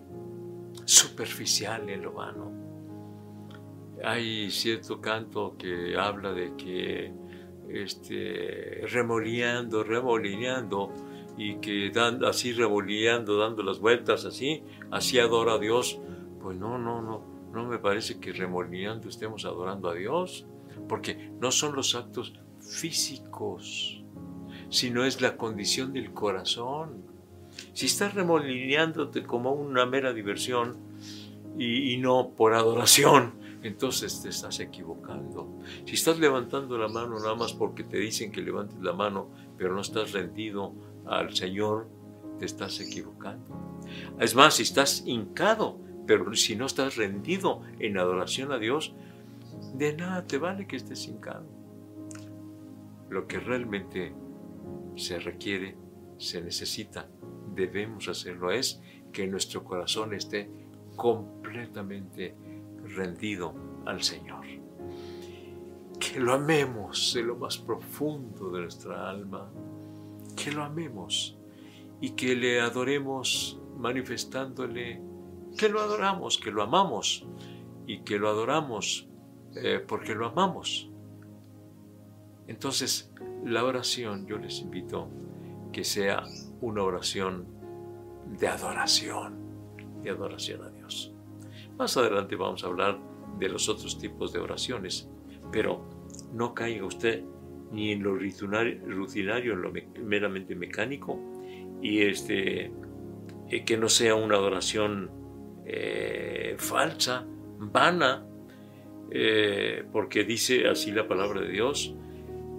superficial, 0.85 1.89
en 1.89 2.03
lo 2.03 2.13
vano. 2.13 2.53
Hay 4.05 4.51
cierto 4.51 5.01
canto 5.01 5.57
que 5.57 5.97
habla 5.97 6.33
de 6.33 6.57
que 6.57 7.13
este, 7.69 8.87
remolineando, 8.89 9.85
remolineando, 9.85 10.93
y 11.37 11.57
que 11.57 11.91
dan, 11.91 12.25
así 12.25 12.53
remolineando, 12.53 13.39
dando 13.39 13.63
las 13.63 13.79
vueltas 13.79 14.25
así, 14.25 14.63
así 14.91 15.19
adora 15.19 15.55
a 15.55 15.59
Dios. 15.59 15.99
Pues 16.41 16.59
no, 16.59 16.79
no, 16.79 17.01
no, 17.01 17.25
no 17.53 17.65
me 17.65 17.79
parece 17.79 18.19
que 18.21 18.33
remolineando 18.33 19.09
estemos 19.09 19.45
adorando 19.45 19.89
a 19.89 19.95
Dios, 19.95 20.47
porque 20.89 21.33
no 21.41 21.51
son 21.51 21.75
los 21.75 21.95
actos 21.95 22.35
físicos, 22.61 24.02
sino 24.73 25.05
es 25.05 25.21
la 25.21 25.37
condición 25.37 25.93
del 25.93 26.13
corazón. 26.13 27.05
Si 27.75 27.87
estás 27.87 28.15
remolineándote 28.15 29.23
como 29.23 29.53
una 29.53 29.85
mera 29.85 30.15
diversión 30.15 30.79
y, 31.59 31.93
y 31.93 31.99
no 31.99 32.31
por 32.31 32.55
adoración, 32.55 33.35
entonces 33.63 34.23
te 34.23 34.31
estás 34.31 34.61
equivocando. 34.61 35.61
Si 35.85 35.95
estás 35.95 36.19
levantando 36.19 36.79
la 36.79 36.89
mano 36.89 37.19
nada 37.19 37.35
más 37.35 37.53
porque 37.53 37.85
te 37.85 37.99
dicen 37.99 38.33
que 38.33 38.41
levantes 38.41 38.81
la 38.81 38.95
mano, 38.95 39.29
pero 39.59 39.75
no 39.75 39.83
estás 39.83 40.13
rendido 40.13 40.73
al 41.05 41.37
Señor, 41.37 41.87
te 42.39 42.47
estás 42.47 42.81
equivocando. 42.81 43.79
Es 44.19 44.35
más, 44.35 44.55
si 44.55 44.63
estás 44.63 45.05
hincado, 45.07 45.79
pero 46.07 46.35
si 46.35 46.57
no 46.57 46.65
estás 46.65 46.97
rendido 46.97 47.61
en 47.79 47.99
adoración 47.99 48.53
a 48.53 48.59
Dios, 48.59 48.95
de 49.75 49.95
nada 49.95 50.27
te 50.27 50.39
vale 50.39 50.67
que 50.67 50.77
estés 50.77 51.07
hincado. 51.09 51.45
Lo 53.11 53.27
que 53.27 53.39
realmente 53.39 54.15
se 54.97 55.19
requiere, 55.19 55.77
se 56.19 56.41
necesita, 56.41 57.09
debemos 57.55 58.09
hacerlo 58.09 58.51
es 58.51 58.81
que 59.13 59.27
nuestro 59.27 59.63
corazón 59.65 60.15
esté 60.15 60.51
completamente 60.97 62.35
rendido 62.85 63.55
al 63.87 64.03
Señor. 64.03 64.47
Que 65.99 66.19
lo 66.19 66.33
amemos 66.33 67.13
de 67.15 67.23
lo 67.23 67.37
más 67.37 67.59
profundo 67.59 68.51
de 68.51 68.63
nuestra 68.63 69.09
alma, 69.09 69.51
que 70.37 70.51
lo 70.51 70.65
amemos 70.65 71.39
y 72.01 72.11
que 72.11 72.35
le 72.35 72.61
adoremos 72.61 73.61
manifestándole 73.77 75.01
que 75.57 75.69
lo 75.69 75.81
adoramos, 75.81 76.39
que 76.39 76.51
lo 76.51 76.63
amamos 76.63 77.27
y 77.87 78.01
que 78.01 78.19
lo 78.19 78.29
adoramos 78.29 79.09
eh, 79.55 79.85
porque 79.87 80.15
lo 80.15 80.27
amamos. 80.27 80.92
Entonces, 82.47 83.13
la 83.45 83.65
oración, 83.65 84.27
yo 84.27 84.39
les 84.39 84.61
invito 84.61 85.09
que 85.73 85.85
sea 85.85 86.25
una 86.61 86.83
oración 86.83 87.47
de 88.39 88.49
adoración, 88.49 89.35
de 90.03 90.11
adoración 90.11 90.63
a 90.63 90.71
Dios. 90.71 91.13
Más 91.79 91.97
adelante 91.97 92.37
vamos 92.37 92.65
a 92.65 92.67
hablar 92.67 92.99
de 93.39 93.49
los 93.49 93.69
otros 93.69 93.99
tipos 93.99 94.33
de 94.33 94.41
oraciones, 94.41 95.09
pero 95.51 95.89
no 96.33 96.55
caiga 96.55 96.85
usted 96.85 97.25
ni 97.73 97.93
en 97.93 98.03
lo 98.03 98.15
rutinario, 98.15 99.55
en 99.55 99.63
lo 99.63 99.73
meramente 100.05 100.55
mecánico, 100.55 101.19
y 101.81 102.03
este, 102.03 102.71
eh, 103.49 103.65
que 103.65 103.77
no 103.77 103.89
sea 103.89 104.15
una 104.15 104.37
adoración 104.37 105.11
eh, 105.65 106.55
falsa, 106.59 107.25
vana, 107.59 108.27
eh, 109.11 109.85
porque 109.91 110.25
dice 110.25 110.69
así 110.69 110.93
la 110.93 111.09
palabra 111.09 111.41
de 111.41 111.49
Dios, 111.49 111.95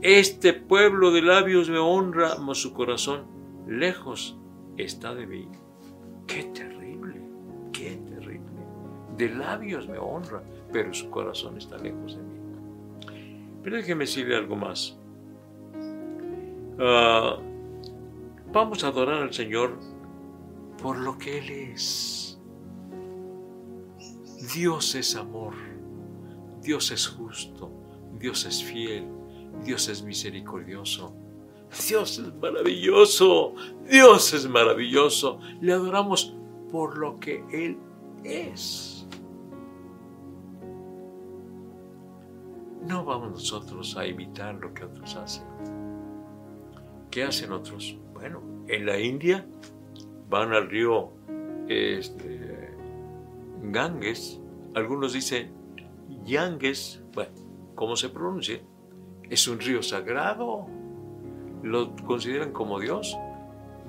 este 0.03 0.51
pueblo 0.51 1.11
de 1.11 1.21
labios 1.21 1.69
me 1.69 1.79
honra, 1.79 2.35
mas 2.37 2.57
su 2.57 2.73
corazón 2.73 3.23
lejos 3.67 4.37
está 4.75 5.15
de 5.15 5.25
mí. 5.25 5.47
Qué 6.27 6.43
terrible, 6.53 7.21
qué 7.71 7.95
terrible. 8.09 8.51
De 9.15 9.29
labios 9.29 9.87
me 9.87 9.97
honra, 9.97 10.43
pero 10.73 10.93
su 10.93 11.09
corazón 11.09 11.57
está 11.57 11.77
lejos 11.77 12.17
de 12.17 12.21
mí. 12.21 12.33
Pero 13.63 13.77
déjeme 13.77 14.03
decirle 14.03 14.35
algo 14.35 14.57
más. 14.57 14.99
Ah, 16.79 17.37
vamos 18.51 18.83
a 18.83 18.87
adorar 18.87 19.23
al 19.23 19.33
Señor 19.33 19.79
por 20.81 20.97
lo 20.97 21.17
que 21.17 21.37
Él 21.37 21.49
es. 21.49 22.41
Dios 24.53 24.95
es 24.95 25.15
amor, 25.15 25.53
Dios 26.61 26.91
es 26.91 27.07
justo, 27.07 27.71
Dios 28.19 28.45
es 28.45 28.61
fiel, 28.61 29.07
Dios 29.63 29.87
es 29.89 30.03
misericordioso. 30.03 31.13
Dios 31.87 32.19
es 32.19 32.33
maravilloso. 32.35 33.55
Dios 33.89 34.33
es 34.33 34.47
maravilloso. 34.47 35.39
Le 35.61 35.73
adoramos 35.73 36.35
por 36.71 36.97
lo 36.97 37.19
que 37.19 37.43
Él 37.51 37.77
es. 38.23 39.07
No 42.87 43.05
vamos 43.05 43.31
nosotros 43.31 43.95
a 43.97 44.05
imitar 44.05 44.55
lo 44.55 44.73
que 44.73 44.83
otros 44.83 45.15
hacen. 45.15 45.45
¿Qué 47.09 47.23
hacen 47.23 47.51
otros? 47.51 47.97
Bueno, 48.13 48.41
en 48.67 48.85
la 48.85 48.99
India 48.99 49.47
van 50.29 50.53
al 50.53 50.69
río 50.69 51.11
este, 51.67 52.75
Ganges. 53.61 54.41
Algunos 54.75 55.13
dicen 55.13 55.53
Yanges. 56.25 57.01
Bueno, 57.13 57.31
¿cómo 57.75 57.95
se 57.95 58.09
pronuncia? 58.09 58.61
Es 59.33 59.47
un 59.47 59.59
río 59.59 59.81
sagrado. 59.81 60.67
lo 61.63 61.95
consideran 62.05 62.51
como 62.51 62.79
Dios. 62.79 63.17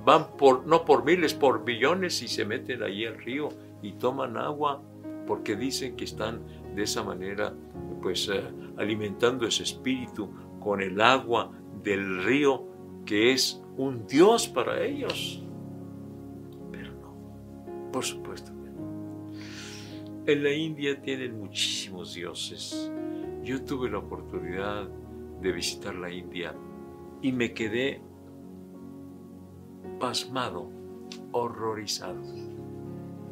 Van 0.05 0.37
por, 0.37 0.67
no 0.67 0.85
por 0.85 1.05
miles, 1.05 1.35
por 1.35 1.65
billones 1.65 2.23
y 2.23 2.29
se 2.29 2.45
meten 2.45 2.83
ahí 2.83 3.05
al 3.05 3.19
río 3.19 3.51
y 3.83 3.93
toman 3.93 4.37
agua 4.37 4.83
porque 5.27 5.57
dicen 5.57 5.97
que 5.97 6.05
están 6.05 6.43
de 6.75 6.83
esa 6.83 7.03
manera 7.03 7.55
pues 8.03 8.29
eh, 8.29 8.43
alimentando 8.77 9.47
ese 9.47 9.63
espíritu 9.63 10.31
con 10.61 10.81
el 10.81 11.01
agua 11.01 11.51
del 11.83 12.23
río 12.23 12.67
que 13.05 13.33
es 13.33 13.63
un 13.77 14.07
Dios 14.07 14.49
para 14.49 14.83
ellos. 14.83 15.43
Pero 16.71 16.93
no, 16.95 17.91
por 17.93 18.05
supuesto 18.05 18.53
que 18.63 18.71
no. 18.71 19.33
En 20.27 20.43
la 20.43 20.53
India 20.53 21.01
tienen 21.03 21.39
muchísimos 21.39 22.15
dioses. 22.15 22.91
Yo 23.43 23.63
tuve 23.63 23.91
la 23.91 23.99
oportunidad 23.99 24.89
de 25.45 25.53
visitar 25.53 25.95
la 25.95 26.11
India 26.11 26.55
y 27.21 27.31
me 27.31 27.53
quedé 27.53 28.01
pasmado, 30.01 30.71
horrorizado 31.33 32.23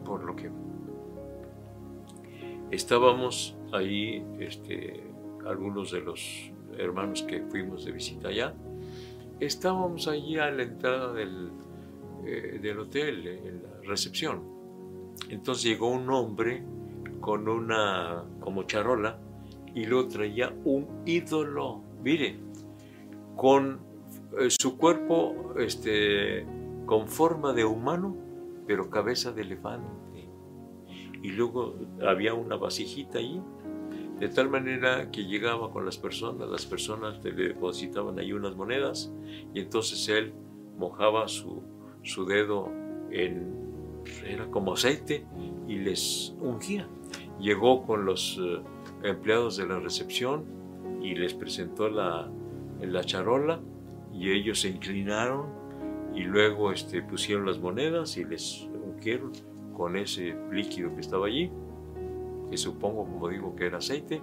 por 0.05 0.23
lo 0.23 0.37
que 0.37 0.51
estábamos 2.71 3.57
ahí, 3.73 4.25
este, 4.39 5.03
algunos 5.47 5.91
de 5.91 6.01
los 6.03 6.53
hermanos 6.77 7.23
que 7.23 7.41
fuimos 7.43 7.87
de 7.87 7.93
visita 7.93 8.29
allá, 8.29 8.55
estábamos 9.41 10.07
allí 10.07 10.39
a 10.39 10.51
la 10.51 10.65
entrada 10.65 11.15
del, 11.15 11.51
eh, 12.27 12.59
del 12.61 12.79
hotel, 12.79 13.27
en 13.27 13.63
la 13.63 13.89
recepción. 13.89 14.43
Entonces 15.31 15.65
llegó 15.65 15.89
un 15.89 16.11
hombre 16.11 16.63
con 17.21 17.49
una 17.49 18.25
como 18.41 18.65
charola 18.65 19.19
y 19.75 19.87
lo 19.87 20.07
traía 20.09 20.55
un 20.65 21.03
ídolo, 21.07 21.83
mire, 22.03 22.39
con 23.37 23.81
eh, 24.39 24.49
su 24.51 24.77
cuerpo 24.77 25.55
este, 25.59 26.47
con 26.87 27.09
forma 27.09 27.53
de 27.53 27.65
humano, 27.65 28.17
pero 28.67 28.91
cabeza 28.91 29.33
de 29.33 29.43
elefante. 29.43 30.29
Y 31.23 31.31
luego 31.31 31.77
había 32.05 32.35
una 32.35 32.57
vasijita 32.57 33.19
ahí, 33.19 33.41
de 34.19 34.29
tal 34.29 34.51
manera 34.51 35.11
que 35.11 35.25
llegaba 35.25 35.71
con 35.71 35.85
las 35.85 35.99
personas, 35.99 36.49
las 36.49 36.67
personas 36.67 37.23
le 37.25 37.33
depositaban 37.33 38.19
ahí 38.19 38.33
unas 38.33 38.57
monedas 38.57 39.13
y 39.55 39.61
entonces 39.61 40.09
él 40.09 40.33
mojaba 40.79 41.29
su, 41.29 41.63
su 42.03 42.25
dedo 42.25 42.71
en, 43.11 43.53
era 44.27 44.51
como 44.51 44.75
aceite 44.75 45.27
y 45.69 45.77
les 45.77 46.35
ungía. 46.41 46.89
Llegó 47.41 47.85
con 47.87 48.05
los 48.05 48.41
eh, 48.41 48.63
empleados 49.03 49.57
de 49.57 49.67
la 49.67 49.79
recepción 49.79 50.62
y 51.03 51.15
les 51.15 51.35
presentó 51.35 51.89
la, 51.89 52.31
la 52.81 53.05
charola 53.05 53.61
y 54.13 54.31
ellos 54.31 54.61
se 54.61 54.69
inclinaron 54.69 55.47
y 56.15 56.23
luego 56.23 56.73
este, 56.73 57.03
pusieron 57.03 57.47
las 57.47 57.59
monedas 57.59 58.17
y 58.17 58.25
les 58.25 58.69
ungieron 58.85 59.33
con 59.75 59.97
ese 59.97 60.37
líquido 60.51 60.95
que 60.95 61.01
estaba 61.01 61.27
allí, 61.27 61.51
que 62.51 62.57
supongo, 62.57 63.05
como 63.05 63.29
digo, 63.29 63.57
que 63.57 63.67
era 63.67 63.79
aceite. 63.79 64.21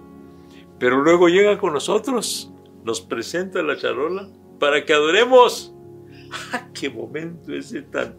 Pero 0.78 1.02
luego 1.02 1.28
llega 1.28 1.58
con 1.58 1.72
nosotros, 1.72 2.52
nos 2.84 3.00
presenta 3.00 3.62
la 3.62 3.76
charola 3.76 4.28
para 4.58 4.84
que 4.84 4.92
adoremos. 4.92 5.74
¡Ah, 6.52 6.68
¡Qué 6.72 6.88
momento 6.88 7.52
ese 7.52 7.82
tan 7.82 8.16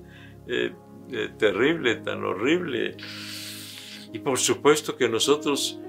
eh, 0.47 0.73
eh, 1.09 1.29
terrible, 1.37 1.95
tan 1.95 2.23
horrible! 2.23 2.97
Y 4.13 4.19
por 4.19 4.37
supuesto 4.37 4.97
que 4.97 5.07
nosotros 5.07 5.79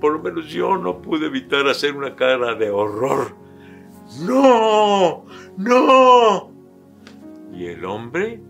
por 0.00 0.14
lo 0.14 0.18
menos 0.20 0.48
yo 0.48 0.78
no 0.78 1.02
pude 1.02 1.26
evitar 1.26 1.68
hacer 1.68 1.94
una 1.94 2.16
cara 2.16 2.54
de 2.54 2.70
horror. 2.70 3.34
¡No! 4.22 5.26
¡No! 5.56 6.50
Y 7.52 7.66
el 7.66 7.84
hombre 7.84 8.40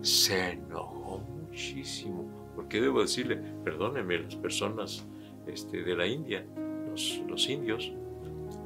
se 0.00 0.52
enojó 0.52 1.18
muchísimo, 1.18 2.52
porque 2.54 2.80
debo 2.80 3.00
decirle, 3.00 3.36
perdónenme 3.64 4.20
las 4.20 4.36
personas 4.36 5.06
este, 5.46 5.82
de 5.82 5.96
la 5.96 6.06
India, 6.06 6.46
los, 7.28 7.48
indios, 7.48 7.92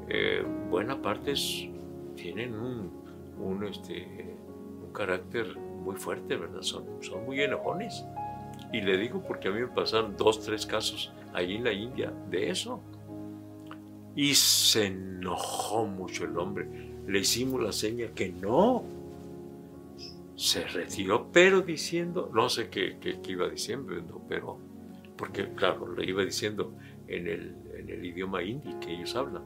eh, 0.08 0.44
buena 0.68 1.00
parte 1.00 1.34
tienen 2.14 2.54
un, 2.54 3.64
este, 3.64 4.36
un 4.84 4.92
carácter 4.92 5.56
muy 5.56 5.96
fuerte, 5.96 6.36
¿verdad? 6.36 6.62
Son, 6.62 6.84
son 7.00 7.24
muy 7.24 7.40
enojones. 7.40 8.04
Y 8.72 8.80
le 8.80 8.96
digo 8.98 9.22
porque 9.26 9.48
a 9.48 9.50
mí 9.50 9.60
me 9.60 9.68
pasaron 9.68 10.16
dos, 10.16 10.40
tres 10.40 10.66
casos 10.66 11.12
allí 11.34 11.56
en 11.56 11.64
la 11.64 11.72
India 11.72 12.12
de 12.30 12.50
eso. 12.50 12.80
Y 14.16 14.34
se 14.34 14.86
enojó 14.86 15.86
mucho 15.86 16.24
el 16.24 16.38
hombre. 16.38 16.66
Le 17.06 17.18
hicimos 17.18 17.62
la 17.62 17.72
seña 17.72 18.08
que 18.14 18.30
no. 18.30 18.84
Se 20.36 20.66
retiró, 20.66 21.28
pero 21.32 21.60
diciendo, 21.60 22.30
no 22.32 22.48
sé 22.48 22.68
qué, 22.68 22.96
iba 23.28 23.48
diciendo, 23.48 24.20
pero, 24.28 24.58
porque 25.16 25.48
claro, 25.54 25.94
le 25.94 26.04
iba 26.06 26.24
diciendo 26.24 26.74
en 27.06 27.28
el, 27.28 27.56
en 27.76 27.88
el 27.88 28.04
idioma 28.04 28.42
hindi 28.42 28.74
que 28.80 28.94
ellos 28.94 29.14
hablan. 29.14 29.42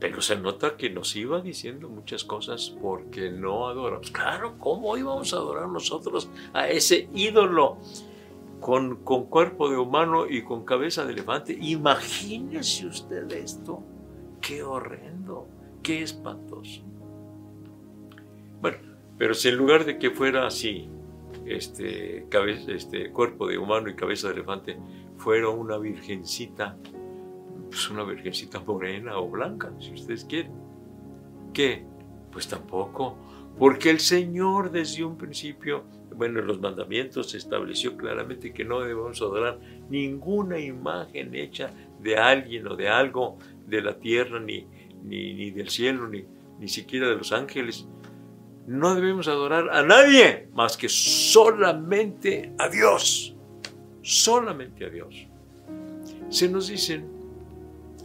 Pero 0.00 0.20
se 0.22 0.36
nota 0.36 0.76
que 0.76 0.90
nos 0.90 1.16
iba 1.16 1.40
diciendo 1.40 1.88
muchas 1.88 2.22
cosas 2.24 2.74
porque 2.80 3.30
no 3.30 3.68
adoramos. 3.68 4.10
Claro, 4.10 4.56
¿cómo 4.58 4.96
íbamos 4.96 5.32
a 5.34 5.36
adorar 5.36 5.68
nosotros 5.68 6.30
a 6.52 6.68
ese 6.68 7.08
ídolo? 7.14 7.78
Con, 8.60 9.04
con, 9.04 9.26
cuerpo 9.26 9.70
de 9.70 9.76
humano 9.76 10.26
y 10.28 10.42
con 10.42 10.64
cabeza 10.64 11.04
de 11.04 11.12
elefante. 11.12 11.56
Imagínese 11.60 12.86
usted 12.86 13.30
esto. 13.32 13.82
Qué 14.40 14.62
horrendo, 14.62 15.46
qué 15.82 16.02
espantoso. 16.02 16.82
Bueno, 18.60 18.78
pero 19.16 19.34
si 19.34 19.48
en 19.48 19.56
lugar 19.56 19.84
de 19.84 19.98
que 19.98 20.10
fuera 20.10 20.46
así, 20.46 20.88
este, 21.46 22.26
cabeza, 22.28 22.72
este 22.72 23.10
cuerpo 23.12 23.46
de 23.46 23.58
humano 23.58 23.88
y 23.88 23.94
cabeza 23.94 24.28
de 24.28 24.34
elefante, 24.34 24.78
fuera 25.16 25.48
una 25.50 25.78
virgencita 25.78 26.76
pues 27.68 27.90
una 27.90 28.04
virgencita 28.04 28.60
morena 28.60 29.18
o 29.18 29.28
blanca, 29.28 29.72
si 29.78 29.92
ustedes 29.92 30.24
quieren. 30.24 30.52
¿Qué? 31.52 31.84
Pues 32.32 32.48
tampoco, 32.48 33.16
porque 33.58 33.90
el 33.90 34.00
Señor 34.00 34.70
desde 34.70 35.04
un 35.04 35.16
principio, 35.16 35.84
bueno, 36.18 36.40
en 36.40 36.48
los 36.48 36.60
mandamientos 36.60 37.32
estableció 37.36 37.96
claramente 37.96 38.52
que 38.52 38.64
no 38.64 38.80
debemos 38.80 39.22
adorar 39.22 39.60
ninguna 39.88 40.58
imagen 40.58 41.32
hecha 41.32 41.70
de 42.00 42.16
alguien 42.16 42.66
o 42.66 42.74
de 42.74 42.88
algo 42.88 43.38
de 43.68 43.80
la 43.80 44.00
tierra, 44.00 44.40
ni, 44.40 44.66
ni, 45.04 45.32
ni 45.34 45.52
del 45.52 45.68
cielo, 45.68 46.08
ni, 46.08 46.24
ni 46.58 46.66
siquiera 46.66 47.08
de 47.08 47.14
los 47.14 47.30
ángeles. 47.30 47.86
No 48.66 48.96
debemos 48.96 49.28
adorar 49.28 49.70
a 49.70 49.84
nadie 49.84 50.48
más 50.54 50.76
que 50.76 50.88
solamente 50.88 52.52
a 52.58 52.68
Dios. 52.68 53.36
Solamente 54.02 54.86
a 54.86 54.90
Dios. 54.90 55.28
Se 56.30 56.48
nos 56.48 56.66
dicen 56.66 57.08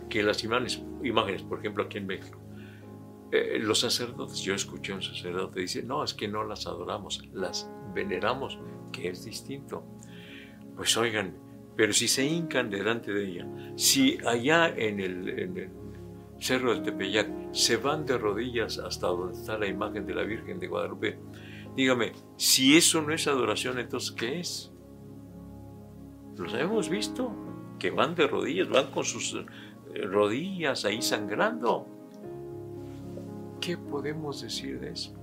que 0.07 0.21
las 0.21 0.43
imágenes, 0.43 0.83
imágenes, 1.03 1.41
por 1.41 1.57
ejemplo, 1.57 1.83
aquí 1.83 1.97
en 1.97 2.05
México, 2.05 2.37
eh, 3.31 3.57
los 3.59 3.79
sacerdotes, 3.79 4.41
yo 4.41 4.53
escuché 4.53 4.91
a 4.91 4.97
un 4.97 5.01
sacerdote 5.01 5.59
dice, 5.59 5.81
no, 5.81 6.03
es 6.03 6.13
que 6.13 6.27
no 6.27 6.43
las 6.43 6.67
adoramos, 6.67 7.27
las 7.33 7.67
veneramos, 7.93 8.59
que 8.91 9.09
es 9.09 9.25
distinto. 9.25 9.83
Pues 10.75 10.95
oigan, 10.97 11.35
pero 11.75 11.93
si 11.93 12.07
se 12.07 12.25
hincan 12.25 12.69
delante 12.69 13.11
de 13.11 13.25
ella, 13.27 13.47
si 13.75 14.17
allá 14.25 14.69
en 14.69 14.99
el, 14.99 15.71
Cerro 16.39 16.73
del 16.73 16.83
Tepeyac 16.83 17.53
se 17.53 17.77
van 17.77 18.05
de 18.05 18.17
rodillas 18.17 18.77
hasta 18.77 19.07
donde 19.07 19.39
está 19.39 19.57
la 19.57 19.67
imagen 19.67 20.05
de 20.05 20.13
la 20.13 20.23
Virgen 20.23 20.59
de 20.59 20.67
Guadalupe, 20.67 21.19
dígame, 21.75 22.11
si 22.35 22.75
eso 22.75 23.01
no 23.01 23.13
es 23.13 23.27
adoración, 23.27 23.79
entonces 23.79 24.11
¿qué 24.11 24.39
es? 24.39 24.71
Los 26.37 26.53
hemos 26.53 26.89
visto, 26.89 27.31
que 27.79 27.91
van 27.91 28.15
de 28.15 28.27
rodillas, 28.27 28.69
van 28.69 28.91
con 28.91 29.03
sus 29.03 29.37
rodillas 29.93 30.85
ahí 30.85 31.01
sangrando. 31.01 31.87
¿Qué 33.61 33.77
podemos 33.77 34.41
decir 34.41 34.79
de 34.79 34.91
eso? 34.91 35.13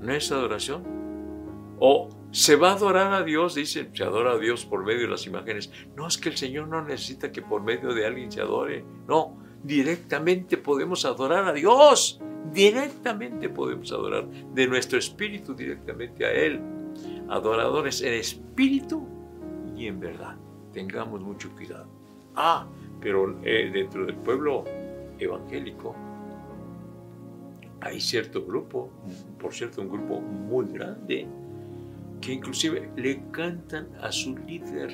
¿No 0.00 0.12
es 0.12 0.32
adoración? 0.32 0.82
O 1.78 2.08
se 2.30 2.56
va 2.56 2.70
a 2.70 2.74
adorar 2.74 3.12
a 3.12 3.22
Dios, 3.22 3.54
dice, 3.54 3.90
se 3.92 4.04
adora 4.04 4.32
a 4.32 4.38
Dios 4.38 4.64
por 4.64 4.84
medio 4.84 5.02
de 5.02 5.08
las 5.08 5.26
imágenes. 5.26 5.70
No 5.96 6.06
es 6.06 6.16
que 6.16 6.28
el 6.28 6.36
Señor 6.36 6.68
no 6.68 6.82
necesita 6.82 7.32
que 7.32 7.42
por 7.42 7.62
medio 7.62 7.92
de 7.92 8.06
alguien 8.06 8.30
se 8.30 8.40
adore. 8.40 8.84
No, 9.08 9.36
directamente 9.62 10.56
podemos 10.56 11.04
adorar 11.04 11.44
a 11.46 11.52
Dios. 11.52 12.20
Directamente 12.52 13.48
podemos 13.48 13.92
adorar 13.92 14.28
de 14.28 14.66
nuestro 14.66 14.98
espíritu 14.98 15.54
directamente 15.54 16.24
a 16.24 16.32
Él. 16.32 16.60
Adoradores 17.28 18.00
en 18.02 18.14
espíritu 18.14 19.06
y 19.76 19.86
en 19.86 20.00
verdad. 20.00 20.36
Tengamos 20.72 21.20
mucho 21.20 21.50
cuidado. 21.50 21.88
Ah, 22.36 22.66
pero 23.00 23.38
eh, 23.42 23.70
dentro 23.72 24.06
del 24.06 24.16
pueblo 24.16 24.64
evangélico 25.18 25.94
hay 27.80 28.00
cierto 28.00 28.44
grupo, 28.44 28.90
por 29.38 29.54
cierto, 29.54 29.80
un 29.80 29.88
grupo 29.88 30.20
muy 30.20 30.66
grande, 30.66 31.26
que 32.20 32.32
inclusive 32.32 32.90
le 32.96 33.22
cantan 33.30 33.88
a 34.00 34.12
su 34.12 34.36
líder. 34.36 34.92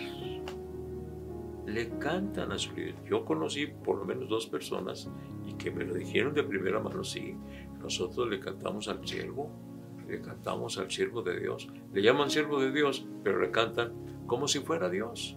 le 1.66 1.88
cantan 1.98 2.52
a 2.52 2.58
su 2.58 2.72
líder. 2.74 2.94
Yo 3.10 3.24
conocí 3.24 3.66
por 3.66 3.98
lo 3.98 4.04
menos 4.04 4.28
dos 4.28 4.46
personas 4.46 5.10
y 5.44 5.54
que 5.54 5.72
me 5.72 5.84
lo 5.84 5.94
dijeron 5.94 6.32
de 6.32 6.44
primera 6.44 6.78
mano, 6.78 7.02
sí, 7.02 7.34
nosotros 7.82 8.28
le 8.28 8.38
cantamos 8.38 8.86
al 8.86 9.04
siervo, 9.06 9.50
le 10.08 10.20
cantamos 10.20 10.78
al 10.78 10.90
siervo 10.90 11.22
de 11.22 11.40
Dios. 11.40 11.68
Le 11.92 12.02
llaman 12.02 12.30
siervo 12.30 12.60
de 12.60 12.70
Dios, 12.70 13.04
pero 13.24 13.40
le 13.40 13.50
cantan 13.50 13.92
como 14.26 14.46
si 14.46 14.60
fuera 14.60 14.88
Dios. 14.88 15.36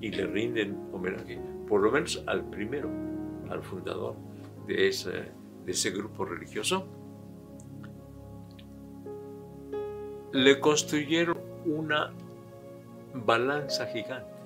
Y 0.00 0.10
le 0.10 0.26
rinden 0.26 0.76
homenaje, 0.92 1.38
por 1.68 1.82
lo 1.82 1.90
menos 1.90 2.22
al 2.26 2.48
primero, 2.48 2.90
al 3.50 3.62
fundador 3.62 4.14
de 4.66 4.88
ese, 4.88 5.30
de 5.66 5.72
ese 5.72 5.90
grupo 5.90 6.24
religioso. 6.24 6.86
Le 10.32 10.58
construyeron 10.60 11.38
una 11.66 12.12
balanza 13.12 13.86
gigante 13.86 14.36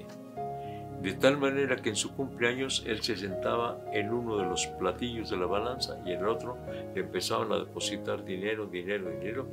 de 1.02 1.14
tal 1.14 1.38
manera 1.38 1.76
que 1.76 1.88
en 1.88 1.96
su 1.96 2.14
cumpleaños 2.14 2.84
él 2.86 3.02
se 3.02 3.16
sentaba 3.16 3.78
en 3.92 4.12
uno 4.12 4.36
de 4.36 4.44
los 4.44 4.66
platillos 4.66 5.30
de 5.30 5.38
la 5.38 5.46
balanza 5.46 5.98
y 6.04 6.12
en 6.12 6.20
el 6.20 6.28
otro 6.28 6.58
le 6.94 7.00
empezaban 7.00 7.50
a 7.52 7.58
depositar 7.58 8.24
dinero, 8.24 8.66
dinero, 8.66 9.08
dinero 9.10 9.46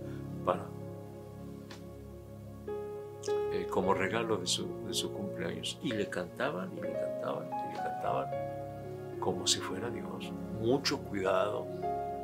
para 0.46 0.66
eh, 3.54 3.66
como 3.70 3.94
regalo 3.94 4.38
de 4.38 4.48
su, 4.48 4.68
de 4.86 4.94
su 4.94 5.14
cumpleaños. 5.14 5.80
Y 5.82 5.94
le 5.94 6.10
cantaban 6.10 6.74
y 6.78 6.82
le 6.82 6.92
cantaban 6.92 7.48
y 7.48 7.72
le 7.72 7.78
cantaban 7.78 8.47
como 9.20 9.48
si 9.48 9.60
fuera 9.60 9.90
Dios. 9.90 10.32
Mucho 10.62 11.00
cuidado, 11.00 11.66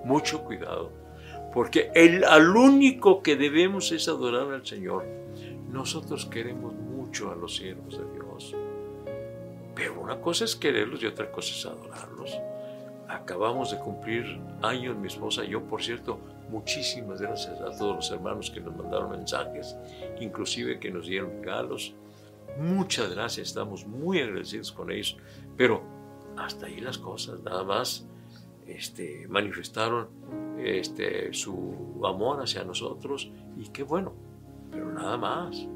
mucho 0.03 0.43
cuidado. 0.43 0.91
Porque 1.53 1.91
el, 1.93 2.23
al 2.23 2.55
único 2.55 3.21
que 3.21 3.35
debemos 3.35 3.91
es 3.91 4.07
adorar 4.07 4.51
al 4.51 4.65
Señor. 4.65 5.05
Nosotros 5.69 6.25
queremos 6.25 6.73
mucho 6.73 7.31
a 7.31 7.35
los 7.35 7.55
siervos 7.55 7.97
de 7.97 8.05
Dios 8.13 8.55
pero 9.75 9.99
una 9.99 10.21
cosa 10.21 10.45
es 10.45 10.55
quererlos 10.55 11.01
y 11.01 11.07
otra 11.07 11.31
cosa 11.31 11.53
es 11.53 11.65
adorarlos. 11.65 12.39
Acabamos 13.07 13.71
de 13.71 13.79
cumplir 13.79 14.39
años 14.61 14.95
mi 14.95 15.07
esposa 15.07 15.43
y 15.43 15.49
yo, 15.49 15.63
por 15.63 15.83
cierto, 15.83 16.19
muchísimas 16.49 17.21
gracias 17.21 17.59
a 17.61 17.77
todos 17.77 17.95
los 17.95 18.11
hermanos 18.11 18.51
que 18.51 18.61
nos 18.61 18.75
mandaron 18.75 19.11
mensajes, 19.11 19.75
inclusive 20.19 20.79
que 20.79 20.91
nos 20.91 21.07
dieron 21.07 21.41
regalos. 21.41 21.93
Muchas 22.57 23.13
gracias, 23.13 23.47
estamos 23.47 23.85
muy 23.85 24.19
agradecidos 24.19 24.71
con 24.71 24.91
ellos, 24.91 25.17
pero 25.57 25.83
hasta 26.37 26.65
ahí 26.67 26.79
las 26.79 26.97
cosas, 26.97 27.41
nada 27.43 27.63
más 27.63 28.07
este, 28.67 29.27
manifestaron 29.27 30.07
este, 30.57 31.33
su 31.33 32.01
amor 32.05 32.41
hacia 32.41 32.63
nosotros 32.63 33.31
y 33.57 33.67
qué 33.69 33.83
bueno, 33.83 34.13
pero 34.71 34.91
nada 34.93 35.17
más, 35.17 35.67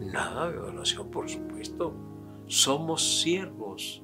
nada 0.00 0.50
de 0.50 0.58
adoración, 0.58 1.10
por 1.10 1.28
supuesto. 1.28 1.92
Somos 2.46 3.20
siervos 3.20 4.02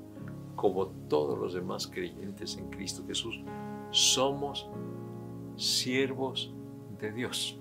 como 0.57 0.89
todos 1.09 1.39
los 1.39 1.55
demás 1.55 1.87
creyentes 1.87 2.57
en 2.57 2.69
Cristo 2.71 3.05
Jesús. 3.07 3.41
Somos 3.91 4.69
siervos 5.57 6.53
de 7.01 7.13
Dios. 7.13 7.59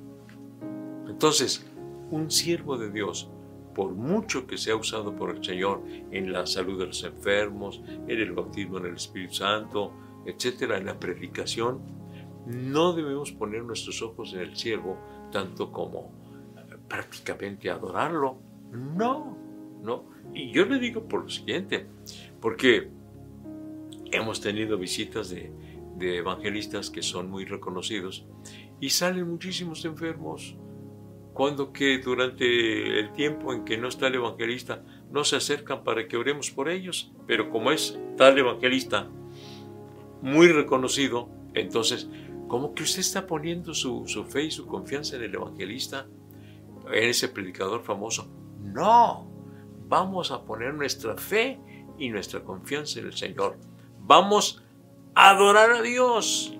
Entonces, 1.07 1.65
un 2.09 2.31
siervo 2.31 2.77
de 2.77 2.89
Dios, 2.91 3.29
por 3.77 3.93
mucho 3.93 4.47
que 4.47 4.57
sea 4.57 4.75
usado 4.75 5.15
por 5.15 5.29
el 5.29 5.45
Señor 5.45 5.83
en 6.11 6.33
la 6.33 6.47
salud 6.47 6.79
de 6.79 6.87
los 6.87 7.03
enfermos, 7.03 7.79
en 7.85 8.19
el 8.19 8.31
bautismo 8.31 8.79
en 8.79 8.87
el 8.87 8.95
Espíritu 8.95 9.35
Santo, 9.35 9.93
etcétera, 10.25 10.77
en 10.77 10.87
la 10.87 10.99
predicación, 10.99 11.79
no 12.47 12.93
debemos 12.93 13.31
poner 13.33 13.63
nuestros 13.63 14.01
ojos 14.01 14.33
en 14.33 14.39
el 14.39 14.57
siervo 14.57 14.97
tanto 15.31 15.71
como 15.71 16.11
prácticamente 16.87 17.69
adorarlo. 17.69 18.39
No, 18.71 19.37
no 19.83 20.17
y 20.33 20.51
yo 20.51 20.65
le 20.65 20.79
digo 20.79 21.07
por 21.07 21.23
lo 21.23 21.29
siguiente, 21.29 21.87
porque 22.41 22.89
hemos 24.11 24.41
tenido 24.41 24.77
visitas 24.77 25.29
de, 25.29 25.51
evangelistas 25.99 26.89
que 26.89 27.01
son 27.01 27.29
muy 27.29 27.45
reconocidos 27.45 28.27
y 28.79 28.89
salen 28.89 29.27
muchísimos 29.27 29.83
enfermos 29.83 30.55
cuando 31.38 31.71
que 31.71 32.00
durante 32.00 33.00
el 33.00 33.13
tiempo 33.13 33.54
en 33.54 33.63
que 33.63 33.78
no 33.78 33.89
está 33.89 34.08
el 34.08 34.15
evangelista 34.15 34.84
no 35.12 35.23
se 35.23 35.36
acercan 35.36 35.84
para 35.84 36.08
que 36.08 36.17
oremos 36.17 36.50
por 36.50 36.67
ellos, 36.67 37.13
pero 37.28 37.52
como 37.52 37.71
es 37.71 37.95
tal 38.17 38.39
evangelista 38.39 39.08
muy 40.23 40.47
reconocido, 40.47 41.30
entonces, 41.54 42.10
como 42.47 42.73
que 42.73 42.82
usted 42.82 43.02
está 43.02 43.28
poniendo 43.28 43.76
su, 43.76 44.08
su 44.08 44.26
fe 44.26 44.45
y 44.45 44.52
su 44.52 44.65
confianza 44.65 45.17
en 45.17 45.26
el 45.26 45.36
evangelista, 45.36 46.08
en 46.91 47.04
ese 47.08 47.30
predicador 47.30 47.84
famoso? 47.84 48.28
No, 48.60 49.30
vamos 49.88 50.32
a 50.32 50.43
poner 50.43 50.73
nuestra 50.73 51.15
fe 51.17 51.60
y 52.00 52.10
nuestra 52.10 52.43
confianza 52.43 53.00
en 53.00 53.06
el 53.06 53.13
Señor. 53.13 53.60
Vamos 54.00 54.63
a 55.13 55.30
adorar 55.30 55.69
a 55.69 55.82
Dios. 55.84 56.58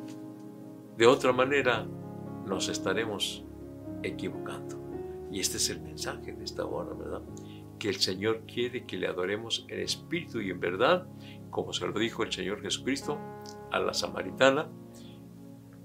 De 0.98 1.08
otra 1.08 1.34
manera, 1.34 1.88
nos 2.46 2.70
estaremos 2.70 3.44
equivocando. 4.08 4.78
Y 5.32 5.40
este 5.40 5.58
es 5.58 5.70
el 5.70 5.82
mensaje 5.82 6.34
de 6.34 6.44
esta 6.44 6.66
hora, 6.66 6.94
¿verdad? 6.94 7.22
Que 7.80 7.90
el 7.90 7.96
Señor 7.96 8.42
quiere 8.52 8.86
que 8.86 8.98
le 8.98 9.08
adoremos 9.08 9.66
en 9.70 9.80
espíritu 9.80 10.42
y 10.42 10.50
en 10.50 10.60
verdad, 10.60 11.08
como 11.50 11.74
se 11.74 11.86
lo 11.86 11.98
dijo 12.00 12.24
el 12.24 12.32
Señor 12.32 12.62
Jesucristo 12.62 13.20
a 13.72 13.80
la 13.80 13.94
samaritana, 13.94 14.70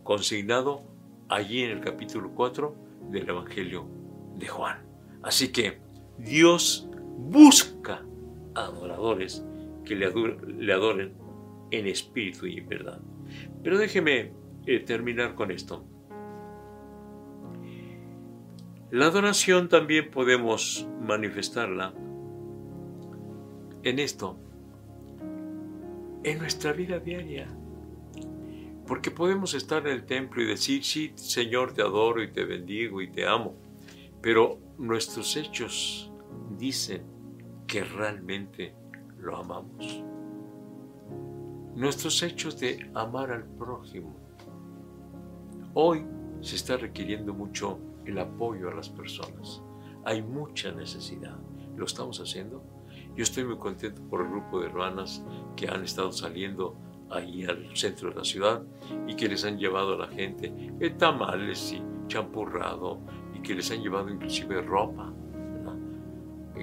consignado 0.03 0.83
allí 1.29 1.63
en 1.63 1.71
el 1.71 1.81
capítulo 1.81 2.31
4 2.35 2.75
del 3.11 3.29
Evangelio 3.29 3.87
de 4.37 4.49
Juan. 4.49 4.79
Así 5.23 5.53
que 5.53 5.81
Dios 6.19 6.89
busca 7.17 8.05
adoradores 8.55 9.45
que 9.85 9.97
le, 9.97 10.07
adoren 10.07 11.13
en 11.71 11.87
espíritu 11.87 12.47
y 12.47 12.59
en 12.59 12.69
verdad. 12.69 13.01
Pero 13.63 13.79
déjeme 13.79 14.33
eh, 14.67 14.81
terminar 14.81 15.35
con 15.35 15.51
esto. 15.51 15.85
La 18.93 19.07
adoración 19.07 19.71
también 19.71 20.11
podemos 20.11 20.87
manifestarla 21.01 21.95
en 23.83 23.99
esto, 23.99 24.37
en 26.23 26.39
nuestra 26.39 26.75
vida 26.75 26.99
diaria. 26.99 27.49
Porque 28.87 29.11
podemos 29.11 29.55
estar 29.55 29.87
en 29.87 29.95
el 29.95 30.05
templo 30.05 30.43
y 30.43 30.47
decir, 30.47 30.85
sí, 30.85 31.13
Señor, 31.15 31.73
te 31.73 31.81
adoro 31.81 32.23
y 32.23 32.33
te 32.33 32.45
bendigo 32.45 33.01
y 33.01 33.11
te 33.11 33.27
amo, 33.27 33.55
pero 34.21 34.59
nuestros 34.77 35.39
hechos 35.39 36.13
dicen 36.59 37.03
que 37.67 37.85
realmente 37.85 38.75
lo 39.19 39.39
amamos. 39.39 40.05
Nuestros 41.75 42.23
hechos 42.23 42.61
de 42.61 42.91
amar 42.93 43.31
al 43.31 43.45
prójimo. 43.45 44.15
Hoy 45.73 46.05
se 46.43 46.57
está 46.57 46.77
requiriendo 46.77 47.33
mucho 47.33 47.79
el 48.07 48.19
apoyo 48.19 48.69
a 48.69 48.75
las 48.75 48.89
personas. 48.89 49.63
Hay 50.05 50.23
mucha 50.23 50.73
necesidad. 50.73 51.39
¿Lo 51.77 51.87
estamos 51.87 52.21
haciendo? 52.21 52.65
Yo 53.17 53.23
estoy 53.23 53.45
muy 53.45 53.59
contento 53.59 54.03
por 54.09 54.23
el 54.23 54.29
grupo 54.29 54.61
de 54.61 54.67
hermanas 54.67 55.25
que 55.57 55.69
han 55.69 55.85
estado 55.85 56.13
saliendo 56.13 56.77
ahí 57.11 57.45
al 57.45 57.77
centro 57.77 58.11
de 58.11 58.17
la 58.17 58.25
ciudad 58.25 58.63
y 59.07 59.15
que 59.15 59.29
les 59.29 59.45
han 59.45 59.59
llevado 59.59 59.95
a 59.95 60.07
la 60.07 60.09
gente 60.09 60.53
tamales 60.99 61.73
y 61.73 61.83
champurrado 62.09 63.01
y 63.35 63.41
que 63.41 63.55
les 63.55 63.71
han 63.71 63.83
llevado 63.83 64.11
inclusive 64.11 64.61
ropa 64.63 65.13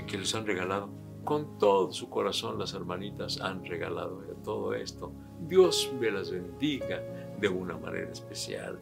que 0.10 0.18
les 0.18 0.34
han 0.36 0.46
regalado. 0.46 0.90
Con 1.24 1.58
todo 1.60 1.92
su 1.92 2.10
corazón 2.10 2.58
las 2.58 2.74
hermanitas 2.74 3.40
han 3.42 3.64
regalado 3.64 4.24
todo 4.44 4.74
esto. 4.74 5.14
Dios 5.42 5.92
me 6.00 6.12
las 6.12 6.32
bendiga 6.32 7.02
de 7.40 7.48
una 7.48 7.78
manera 7.78 8.12
especial. 8.12 8.80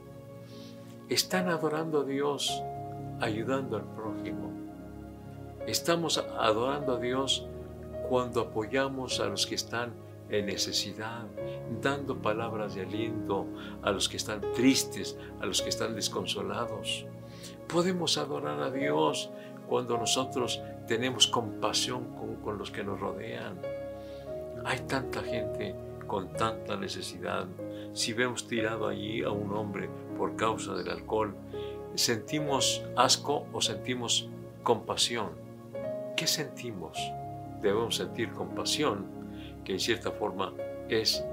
Están 1.09 1.47
adorando 1.47 2.01
a 2.01 2.03
Dios, 2.03 2.61
ayudando 3.21 3.77
al 3.77 3.85
prójimo. 3.85 4.51
Estamos 5.65 6.17
adorando 6.17 6.95
a 6.95 6.99
Dios 6.99 7.47
cuando 8.09 8.41
apoyamos 8.41 9.21
a 9.21 9.27
los 9.27 9.47
que 9.47 9.55
están 9.55 9.93
en 10.29 10.47
necesidad, 10.47 11.25
dando 11.81 12.21
palabras 12.21 12.75
de 12.75 12.81
aliento 12.81 13.45
a 13.83 13.91
los 13.91 14.09
que 14.09 14.17
están 14.17 14.41
tristes, 14.53 15.17
a 15.39 15.45
los 15.45 15.61
que 15.61 15.69
están 15.69 15.95
desconsolados. 15.95 17.05
Podemos 17.69 18.17
adorar 18.17 18.59
a 18.59 18.69
Dios 18.69 19.29
cuando 19.69 19.97
nosotros 19.97 20.61
tenemos 20.87 21.27
compasión 21.27 22.03
con, 22.43 22.57
los 22.57 22.69
que 22.69 22.83
nos 22.83 22.99
rodean. 22.99 23.57
Hay 24.65 24.79
tanta 24.79 25.21
gente 25.21 25.73
con 26.05 26.33
tanta 26.33 26.75
necesidad. 26.75 27.45
Si 27.97 28.13
vemos 28.13 28.47
tirado 28.47 28.87
allí 28.87 29.23
a 29.23 29.31
un 29.31 29.51
hombre 29.53 29.89
por 30.19 30.35
causa 30.35 30.75
del 30.75 30.87
alcohol, 30.87 31.35
¿sentimos 31.95 32.83
asco 32.95 33.47
o 33.51 33.59
sentimos 33.59 34.29
compasión? 34.61 35.31
¿Qué 36.15 36.27
sentimos? 36.27 36.95
Debemos 37.59 37.95
sentir 37.95 38.29
compasión, 38.33 39.07
que 39.65 39.71
en 39.71 39.79
cierta 39.79 40.11
forma 40.11 40.53
es 40.87 41.25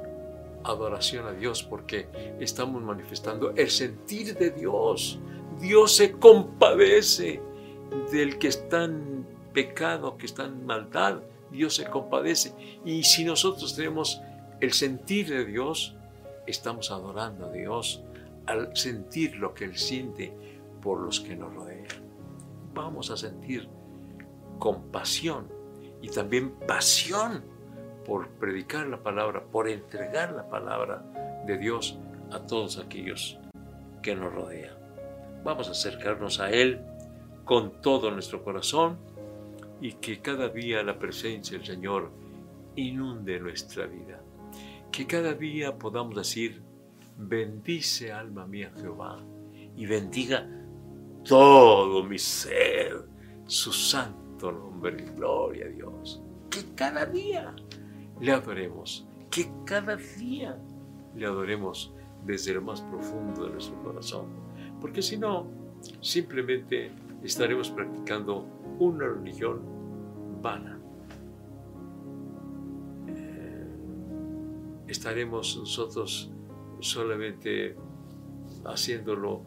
adoración 0.64 1.26
a 1.26 1.32
Dios 1.32 1.62
porque 1.62 2.08
estamos 2.40 2.82
manifestando 2.82 3.50
el 3.50 3.68
sentir 3.68 4.34
de 4.34 4.48
Dios. 4.48 5.18
Dios 5.60 5.94
se 5.94 6.12
compadece 6.12 7.42
del 8.10 8.38
que 8.38 8.48
está 8.48 8.84
en 8.84 9.26
pecado, 9.52 10.16
que 10.16 10.24
está 10.24 10.46
en 10.46 10.64
maldad. 10.64 11.20
Dios 11.50 11.76
se 11.76 11.84
compadece. 11.84 12.54
Y 12.86 13.02
si 13.02 13.22
nosotros 13.22 13.76
tenemos 13.76 14.22
el 14.60 14.72
sentir 14.72 15.28
de 15.28 15.44
Dios, 15.44 15.94
estamos 16.46 16.90
adorando 16.90 17.46
a 17.46 17.52
Dios 17.52 18.02
al 18.46 18.76
sentir 18.76 19.36
lo 19.36 19.54
que 19.54 19.64
Él 19.64 19.76
siente 19.76 20.32
por 20.82 21.00
los 21.00 21.20
que 21.20 21.36
nos 21.36 21.54
rodean. 21.54 21.86
Vamos 22.74 23.10
a 23.10 23.16
sentir 23.16 23.68
compasión 24.58 25.48
y 26.02 26.08
también 26.08 26.50
pasión 26.66 27.44
por 28.04 28.28
predicar 28.30 28.86
la 28.86 29.02
palabra, 29.02 29.42
por 29.44 29.68
entregar 29.68 30.32
la 30.32 30.48
palabra 30.48 31.02
de 31.46 31.56
Dios 31.56 31.98
a 32.30 32.40
todos 32.40 32.78
aquellos 32.78 33.38
que 34.02 34.14
nos 34.14 34.32
rodean. 34.32 34.76
Vamos 35.42 35.68
a 35.68 35.72
acercarnos 35.72 36.40
a 36.40 36.50
Él 36.50 36.80
con 37.44 37.80
todo 37.80 38.10
nuestro 38.10 38.42
corazón 38.42 38.98
y 39.80 39.92
que 39.94 40.20
cada 40.20 40.48
día 40.48 40.82
la 40.82 40.98
presencia 40.98 41.56
del 41.56 41.66
Señor 41.66 42.10
inunde 42.76 43.38
nuestra 43.40 43.86
vida. 43.86 44.20
Que 44.94 45.08
cada 45.08 45.34
día 45.34 45.76
podamos 45.76 46.14
decir, 46.14 46.62
bendice 47.18 48.12
alma 48.12 48.46
mía 48.46 48.70
Jehová 48.76 49.18
y 49.76 49.86
bendiga 49.86 50.48
todo 51.24 52.04
mi 52.04 52.16
ser, 52.16 53.04
su 53.44 53.72
santo 53.72 54.52
nombre, 54.52 55.04
gloria 55.16 55.66
a 55.66 55.68
Dios. 55.70 56.22
Que 56.48 56.60
cada 56.76 57.06
día 57.06 57.56
le 58.20 58.30
adoremos, 58.30 59.04
que 59.32 59.50
cada 59.66 59.96
día 59.96 60.56
le 61.16 61.26
adoremos 61.26 61.92
desde 62.24 62.54
lo 62.54 62.62
más 62.62 62.80
profundo 62.82 63.46
de 63.46 63.50
nuestro 63.50 63.82
corazón, 63.82 64.26
porque 64.80 65.02
si 65.02 65.16
no, 65.16 65.48
simplemente 66.02 66.92
estaremos 67.24 67.68
practicando 67.68 68.46
una 68.78 69.08
religión 69.08 69.60
vana. 70.40 70.73
Estaremos 75.04 75.54
nosotros 75.58 76.30
solamente 76.80 77.76
haciéndolo 78.64 79.42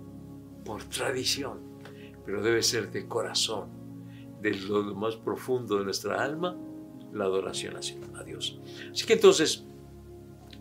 por 0.64 0.84
tradición, 0.84 1.80
pero 2.24 2.44
debe 2.44 2.62
ser 2.62 2.92
de 2.92 3.08
corazón, 3.08 3.70
de 4.40 4.52
lo 4.52 4.84
más 4.94 5.16
profundo 5.16 5.80
de 5.80 5.86
nuestra 5.86 6.24
alma, 6.24 6.56
la 7.12 7.24
adoración 7.26 7.76
a 7.76 8.24
Dios. 8.24 8.62
Así 8.92 9.08
que 9.08 9.14
entonces, 9.14 9.66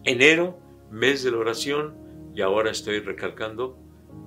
enero, 0.02 0.58
mes 0.90 1.22
de 1.22 1.30
la 1.30 1.36
oración, 1.36 1.94
y 2.34 2.40
ahora 2.40 2.70
estoy 2.70 3.00
recalcando 3.00 3.76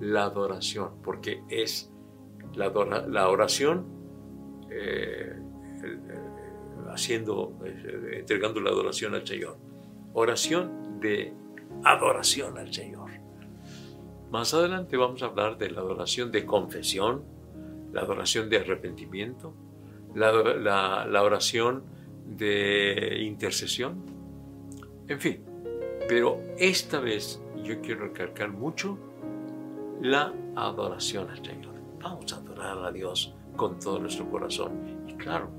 la 0.00 0.22
adoración, 0.22 1.02
porque 1.02 1.42
es 1.48 1.90
la, 2.54 2.68
la 3.08 3.28
oración 3.28 3.86
eh, 4.70 5.34
haciendo, 6.90 7.58
eh, 7.64 8.18
entregando 8.20 8.60
la 8.60 8.70
adoración 8.70 9.16
al 9.16 9.26
Señor. 9.26 9.69
Oración 10.12 11.00
de 11.00 11.32
adoración 11.84 12.58
al 12.58 12.72
Señor. 12.72 13.10
Más 14.30 14.54
adelante 14.54 14.96
vamos 14.96 15.22
a 15.22 15.26
hablar 15.26 15.58
de 15.58 15.70
la 15.70 15.80
adoración 15.80 16.30
de 16.30 16.44
confesión, 16.44 17.24
la 17.92 18.02
adoración 18.02 18.48
de 18.48 18.58
arrepentimiento, 18.58 19.54
la, 20.14 21.22
oración 21.22 21.84
de 22.26 23.18
intercesión, 23.22 24.04
en 25.08 25.20
fin. 25.20 25.44
Pero 26.08 26.40
esta 26.58 27.00
vez 27.00 27.40
yo 27.64 27.80
quiero 27.80 28.06
recalcar 28.06 28.50
mucho 28.50 28.98
la 30.00 30.32
adoración 30.56 31.30
al 31.30 31.44
Señor. 31.44 31.74
Vamos 32.00 32.32
a 32.32 32.36
adorar 32.36 32.78
a 32.84 32.92
Dios 32.92 33.34
con 33.56 33.78
todo 33.78 33.98
nuestro 33.98 34.28
corazón. 34.30 35.04
Y 35.08 35.14
claro, 35.14 35.50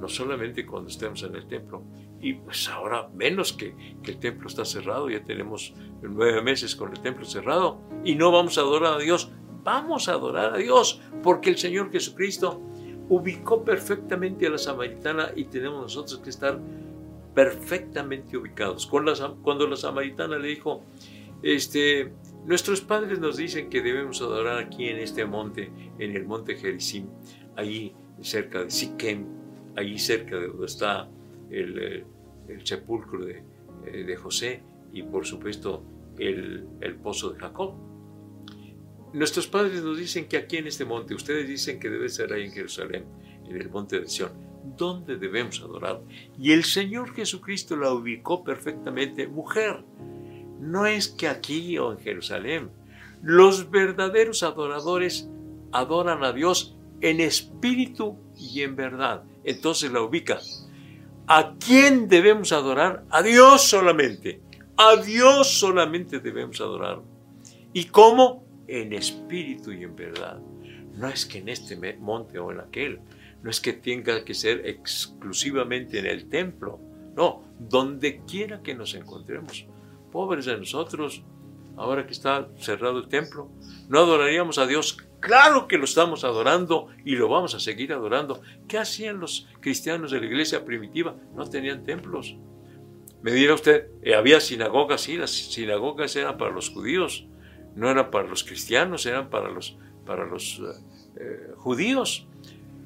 no 0.00 0.08
solamente 0.08 0.64
cuando 0.64 0.90
estemos 0.90 1.22
en 1.22 1.34
el 1.34 1.46
templo, 1.46 1.82
y 2.20 2.34
pues 2.34 2.68
ahora 2.68 3.08
menos 3.14 3.52
que, 3.52 3.74
el 4.04 4.18
templo 4.18 4.48
está 4.48 4.64
cerrado, 4.64 5.10
ya 5.10 5.22
tenemos 5.22 5.74
nueve 6.02 6.42
meses 6.42 6.74
con 6.74 6.92
el 6.92 7.00
templo 7.00 7.24
cerrado, 7.24 7.80
y 8.04 8.14
no 8.14 8.32
vamos 8.32 8.58
a 8.58 8.62
adorar 8.62 8.94
a 8.94 8.98
Dios, 8.98 9.30
vamos 9.62 10.08
a 10.08 10.12
adorar 10.12 10.54
a 10.54 10.56
Dios, 10.56 11.00
porque 11.22 11.50
el 11.50 11.58
Señor 11.58 11.90
Jesucristo 11.92 12.60
ubicó 13.08 13.64
perfectamente 13.64 14.46
a 14.46 14.50
la 14.50 14.58
samaritana 14.58 15.32
y 15.34 15.44
tenemos 15.44 15.82
nosotros 15.82 16.20
que 16.20 16.30
estar 16.30 16.60
perfectamente 17.34 18.36
ubicados. 18.36 18.86
Cuando 18.86 19.66
la 19.66 19.76
samaritana 19.76 20.38
le 20.38 20.48
dijo, 20.48 20.84
este, 21.42 22.12
nuestros 22.44 22.80
padres 22.80 23.18
nos 23.18 23.36
dicen 23.36 23.70
que 23.70 23.80
debemos 23.80 24.20
adorar 24.20 24.58
aquí 24.58 24.88
en 24.88 24.98
este 24.98 25.24
monte, 25.24 25.70
en 25.98 26.16
el 26.16 26.26
monte 26.26 26.56
Gerizim, 26.56 27.06
ahí 27.56 27.94
cerca 28.20 28.64
de 28.64 28.70
Siquem, 28.70 29.26
ahí 29.76 29.98
cerca 29.98 30.36
de 30.36 30.48
donde 30.48 30.66
está 30.66 31.08
el, 31.50 31.78
eh, 31.78 32.04
sepulcro 32.64 33.24
de, 33.24 33.42
eh, 33.86 34.04
de, 34.04 34.16
José 34.16 34.62
y 34.92 35.02
por 35.02 35.26
supuesto 35.26 35.82
el, 36.18 36.66
el 36.80 36.94
pozo 36.96 37.30
de 37.30 37.38
Jacob. 37.38 37.74
Nuestros 39.12 39.46
padres 39.46 39.82
nos 39.82 39.96
dicen 39.96 40.28
que 40.28 40.36
aquí 40.36 40.58
en 40.58 40.66
este 40.66 40.84
monte, 40.84 41.14
ustedes 41.14 41.48
dicen 41.48 41.80
que 41.80 41.88
debe 41.88 42.08
ser 42.08 42.32
ahí 42.32 42.44
en 42.44 42.52
Jerusalén, 42.52 43.04
en 43.48 43.56
el 43.56 43.70
monte 43.70 44.00
de 44.00 44.06
Sion. 44.06 44.32
¿Dónde 44.76 45.16
debemos 45.16 45.60
adorar? 45.60 46.02
Y 46.38 46.52
el 46.52 46.64
Señor 46.64 47.14
Jesucristo 47.14 47.76
la 47.76 47.92
ubicó 47.92 48.44
perfectamente. 48.44 49.26
Mujer, 49.26 49.82
no 50.60 50.86
es 50.86 51.08
que 51.08 51.28
aquí 51.28 51.78
o 51.78 51.92
en 51.92 51.98
Jerusalén. 51.98 52.70
Los 53.22 53.70
verdaderos 53.70 54.42
adoradores 54.42 55.28
adoran 55.72 56.22
a 56.22 56.32
Dios 56.32 56.76
en 57.00 57.20
espíritu 57.20 58.16
y 58.36 58.62
en 58.62 58.76
verdad. 58.76 59.24
Entonces 59.44 59.90
la 59.90 60.02
ubica. 60.02 60.38
¿A 61.30 61.56
quién 61.58 62.08
debemos 62.08 62.52
adorar? 62.52 63.04
A 63.10 63.22
Dios 63.22 63.62
solamente. 63.68 64.40
A 64.78 64.96
Dios 64.96 65.58
solamente 65.58 66.20
debemos 66.20 66.58
adorar. 66.62 67.02
¿Y 67.74 67.84
cómo? 67.84 68.46
En 68.66 68.94
espíritu 68.94 69.70
y 69.72 69.84
en 69.84 69.94
verdad. 69.94 70.40
No 70.94 71.06
es 71.06 71.26
que 71.26 71.38
en 71.38 71.50
este 71.50 71.76
monte 71.98 72.38
o 72.38 72.50
en 72.50 72.60
aquel. 72.60 73.00
No 73.42 73.50
es 73.50 73.60
que 73.60 73.74
tenga 73.74 74.24
que 74.24 74.32
ser 74.32 74.66
exclusivamente 74.66 75.98
en 75.98 76.06
el 76.06 76.30
templo. 76.30 76.80
No, 77.14 77.44
donde 77.58 78.22
quiera 78.24 78.62
que 78.62 78.74
nos 78.74 78.94
encontremos. 78.94 79.66
Pobres 80.10 80.46
de 80.46 80.56
nosotros, 80.56 81.22
ahora 81.78 82.06
que 82.06 82.12
está 82.12 82.48
cerrado 82.58 82.98
el 82.98 83.08
templo, 83.08 83.50
no 83.88 84.00
adoraríamos 84.00 84.58
a 84.58 84.66
Dios. 84.66 84.98
Claro 85.20 85.66
que 85.66 85.78
lo 85.78 85.84
estamos 85.84 86.24
adorando 86.24 86.88
y 87.04 87.16
lo 87.16 87.28
vamos 87.28 87.54
a 87.54 87.60
seguir 87.60 87.92
adorando. 87.92 88.42
¿Qué 88.66 88.78
hacían 88.78 89.20
los 89.20 89.48
cristianos 89.60 90.10
de 90.10 90.20
la 90.20 90.26
iglesia 90.26 90.64
primitiva? 90.64 91.16
No 91.34 91.48
tenían 91.48 91.84
templos. 91.84 92.36
Me 93.22 93.32
dirá 93.32 93.54
usted, 93.54 93.88
eh, 94.02 94.14
había 94.14 94.40
sinagogas, 94.40 95.00
sí, 95.02 95.16
las 95.16 95.30
sinagogas 95.30 96.14
eran 96.14 96.36
para 96.36 96.52
los 96.52 96.70
judíos, 96.70 97.26
no 97.74 97.90
eran 97.90 98.10
para 98.10 98.28
los 98.28 98.44
cristianos, 98.44 99.06
eran 99.06 99.28
para 99.28 99.48
los, 99.48 99.76
para 100.06 100.24
los 100.24 100.60
eh, 100.60 100.62
eh, 101.16 101.52
judíos. 101.56 102.28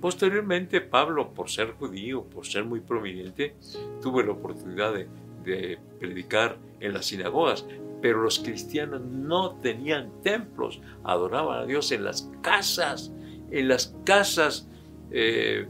Posteriormente, 0.00 0.80
Pablo, 0.80 1.32
por 1.34 1.50
ser 1.50 1.72
judío, 1.72 2.24
por 2.24 2.46
ser 2.46 2.64
muy 2.64 2.80
prominente, 2.80 3.56
tuvo 4.00 4.22
la 4.22 4.32
oportunidad 4.32 4.94
de, 4.94 5.06
de 5.44 5.78
predicar 6.00 6.58
en 6.80 6.94
las 6.94 7.06
sinagogas, 7.06 7.66
pero 8.02 8.20
los 8.20 8.40
cristianos 8.40 9.00
no 9.00 9.54
tenían 9.60 10.10
templos, 10.22 10.80
adoraban 11.04 11.60
a 11.60 11.66
Dios 11.66 11.92
en 11.92 12.02
las 12.02 12.28
casas, 12.42 13.12
en 13.50 13.68
las 13.68 13.96
casas 14.04 14.68
eh, 15.12 15.68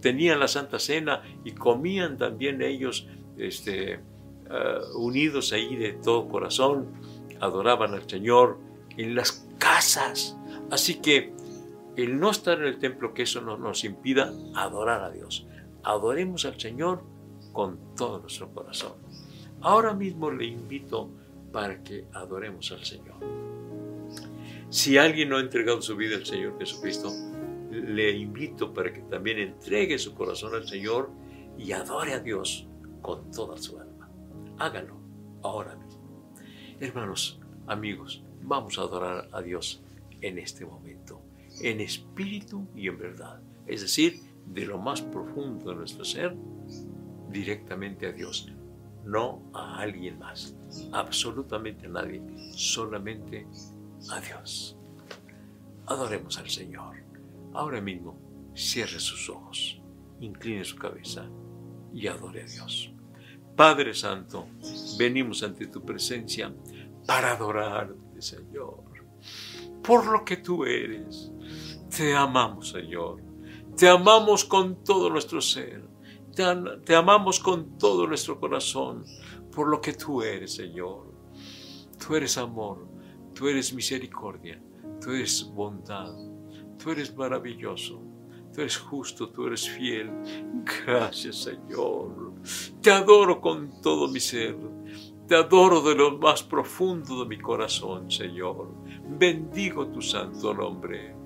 tenían 0.00 0.40
la 0.40 0.48
Santa 0.48 0.80
Cena 0.80 1.22
y 1.44 1.52
comían 1.52 2.18
también 2.18 2.60
ellos 2.60 3.06
este, 3.38 4.00
ah, 4.50 4.80
unidos 4.96 5.52
ahí 5.52 5.76
de 5.76 5.92
todo 5.92 6.28
corazón, 6.28 6.88
adoraban 7.40 7.94
al 7.94 8.10
Señor 8.10 8.58
en 8.96 9.14
las 9.14 9.48
casas. 9.58 10.36
Así 10.70 10.96
que 10.96 11.32
el 11.96 12.18
no 12.18 12.30
estar 12.30 12.58
en 12.58 12.66
el 12.66 12.78
templo, 12.78 13.14
que 13.14 13.22
eso 13.22 13.40
no 13.40 13.56
nos 13.56 13.84
impida 13.84 14.32
adorar 14.56 15.02
a 15.04 15.10
Dios. 15.10 15.46
Adoremos 15.84 16.44
al 16.44 16.58
Señor 16.58 17.04
con 17.52 17.78
todo 17.94 18.18
nuestro 18.18 18.50
corazón. 18.52 18.94
Ahora 19.60 19.94
mismo 19.94 20.30
le 20.30 20.46
invito 20.46 21.10
para 21.52 21.82
que 21.82 22.06
adoremos 22.12 22.72
al 22.72 22.84
Señor. 22.84 23.16
Si 24.70 24.96
alguien 24.96 25.28
no 25.28 25.36
ha 25.36 25.40
entregado 25.40 25.82
su 25.82 25.94
vida 25.96 26.16
al 26.16 26.24
Señor 26.24 26.58
Jesucristo, 26.58 27.12
le 27.70 28.10
invito 28.10 28.72
para 28.72 28.92
que 28.92 29.02
también 29.02 29.38
entregue 29.38 29.98
su 29.98 30.14
corazón 30.14 30.54
al 30.54 30.66
Señor 30.66 31.10
y 31.58 31.72
adore 31.72 32.14
a 32.14 32.20
Dios 32.20 32.66
con 33.02 33.30
toda 33.30 33.58
su 33.58 33.78
alma. 33.78 34.10
Hágalo 34.58 34.96
ahora 35.42 35.76
mismo. 35.76 36.02
Hermanos, 36.80 37.40
amigos, 37.66 38.24
vamos 38.42 38.78
a 38.78 38.82
adorar 38.82 39.28
a 39.32 39.42
Dios 39.42 39.82
en 40.20 40.38
este 40.38 40.64
momento, 40.64 41.20
en 41.60 41.80
espíritu 41.80 42.66
y 42.74 42.88
en 42.88 42.98
verdad. 42.98 43.40
Es 43.66 43.82
decir, 43.82 44.20
de 44.46 44.66
lo 44.66 44.78
más 44.78 45.02
profundo 45.02 45.70
de 45.70 45.76
nuestro 45.76 46.04
ser, 46.04 46.34
directamente 47.30 48.06
a 48.06 48.12
Dios 48.12 48.52
no 49.04 49.50
a 49.52 49.78
alguien 49.78 50.18
más, 50.18 50.54
absolutamente 50.92 51.86
a 51.86 51.90
nadie, 51.90 52.22
solamente 52.52 53.46
a 54.10 54.20
Dios. 54.20 54.76
Adoremos 55.86 56.38
al 56.38 56.48
Señor. 56.48 56.96
Ahora 57.54 57.80
mismo, 57.80 58.18
cierre 58.54 59.00
sus 59.00 59.28
ojos, 59.28 59.80
incline 60.20 60.64
su 60.64 60.76
cabeza 60.76 61.28
y 61.92 62.06
adore 62.06 62.42
a 62.42 62.46
Dios. 62.46 62.90
Padre 63.56 63.92
Santo, 63.94 64.46
venimos 64.98 65.42
ante 65.42 65.66
tu 65.66 65.84
presencia 65.84 66.54
para 67.06 67.32
adorarte, 67.32 68.22
Señor, 68.22 68.84
por 69.82 70.06
lo 70.06 70.24
que 70.24 70.38
tú 70.38 70.64
eres. 70.64 71.30
Te 71.94 72.14
amamos, 72.14 72.70
Señor. 72.70 73.22
Te 73.76 73.88
amamos 73.88 74.44
con 74.44 74.82
todo 74.82 75.10
nuestro 75.10 75.40
ser. 75.40 75.91
Te, 76.34 76.94
amamos 76.94 77.38
con 77.40 77.76
todo 77.78 78.06
nuestro 78.06 78.40
corazón 78.40 79.04
por 79.54 79.68
lo 79.68 79.80
que 79.80 79.92
tú 79.92 80.22
eres, 80.22 80.54
Señor. 80.54 81.12
Tú 82.04 82.16
eres 82.16 82.38
amor, 82.38 82.88
tú 83.34 83.48
eres 83.48 83.72
misericordia, 83.72 84.60
tú 85.00 85.10
eres 85.10 85.44
bondad, 85.54 86.14
tú 86.78 86.90
eres 86.90 87.14
maravilloso. 87.14 88.02
Tú 88.54 88.60
eres 88.60 88.76
justo, 88.76 89.30
tú 89.30 89.46
eres 89.46 89.66
fiel. 89.66 90.10
Gracias, 90.84 91.36
Señor. 91.36 92.34
Te 92.82 92.90
adoro 92.90 93.40
con 93.40 93.80
todo 93.80 94.08
mi 94.08 94.20
ser. 94.20 94.58
Te 95.26 95.36
adoro 95.36 95.80
de 95.80 95.94
lo 95.94 96.18
más 96.18 96.42
profundo 96.42 97.20
de 97.20 97.26
mi 97.26 97.38
corazón, 97.40 98.10
Señor. 98.10 98.68
Bendigo 99.08 99.86
tu 99.88 100.02
santo 100.02 100.52
nombre. 100.52 101.21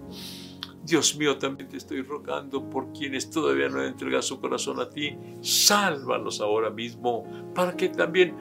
Dios 0.86 1.16
mío, 1.16 1.36
también 1.36 1.68
te 1.68 1.78
estoy 1.78 2.02
rogando 2.02 2.70
por 2.70 2.92
quienes 2.92 3.28
todavía 3.28 3.68
no 3.68 3.80
han 3.80 3.86
entregado 3.86 4.22
su 4.22 4.40
corazón 4.40 4.78
a 4.78 4.88
ti. 4.88 5.18
Sálvalos 5.40 6.40
ahora 6.40 6.70
mismo 6.70 7.24
para 7.52 7.76
que 7.76 7.88
también 7.88 8.36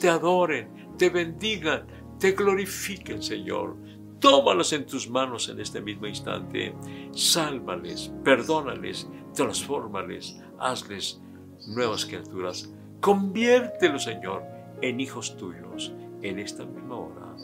te 0.00 0.08
adoren, 0.08 0.94
te 0.96 1.10
bendigan, 1.10 1.86
te 2.18 2.32
glorifiquen, 2.32 3.22
Señor. 3.22 3.76
Tómalos 4.18 4.72
en 4.72 4.86
tus 4.86 5.10
manos 5.10 5.50
en 5.50 5.60
este 5.60 5.82
mismo 5.82 6.06
instante. 6.06 6.74
Sálvales, 7.12 8.10
perdónales, 8.24 9.06
transfórmales, 9.34 10.40
hazles 10.58 11.20
nuevas 11.68 12.06
criaturas. 12.06 12.72
Conviértelos, 13.02 14.04
Señor, 14.04 14.42
en 14.80 15.00
hijos 15.00 15.36
tuyos 15.36 15.92
en 16.22 16.38
esta 16.38 16.64
misma 16.64 16.96
hora. 16.96 17.36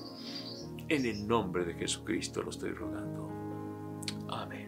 En 0.88 1.05
el 1.05 1.27
nombre 1.27 1.66
de 1.66 1.75
Jesucristo 1.75 2.42
lo 2.42 2.49
estoy 2.49 2.71
rogando. 2.71 3.26
Amen. 4.29 4.66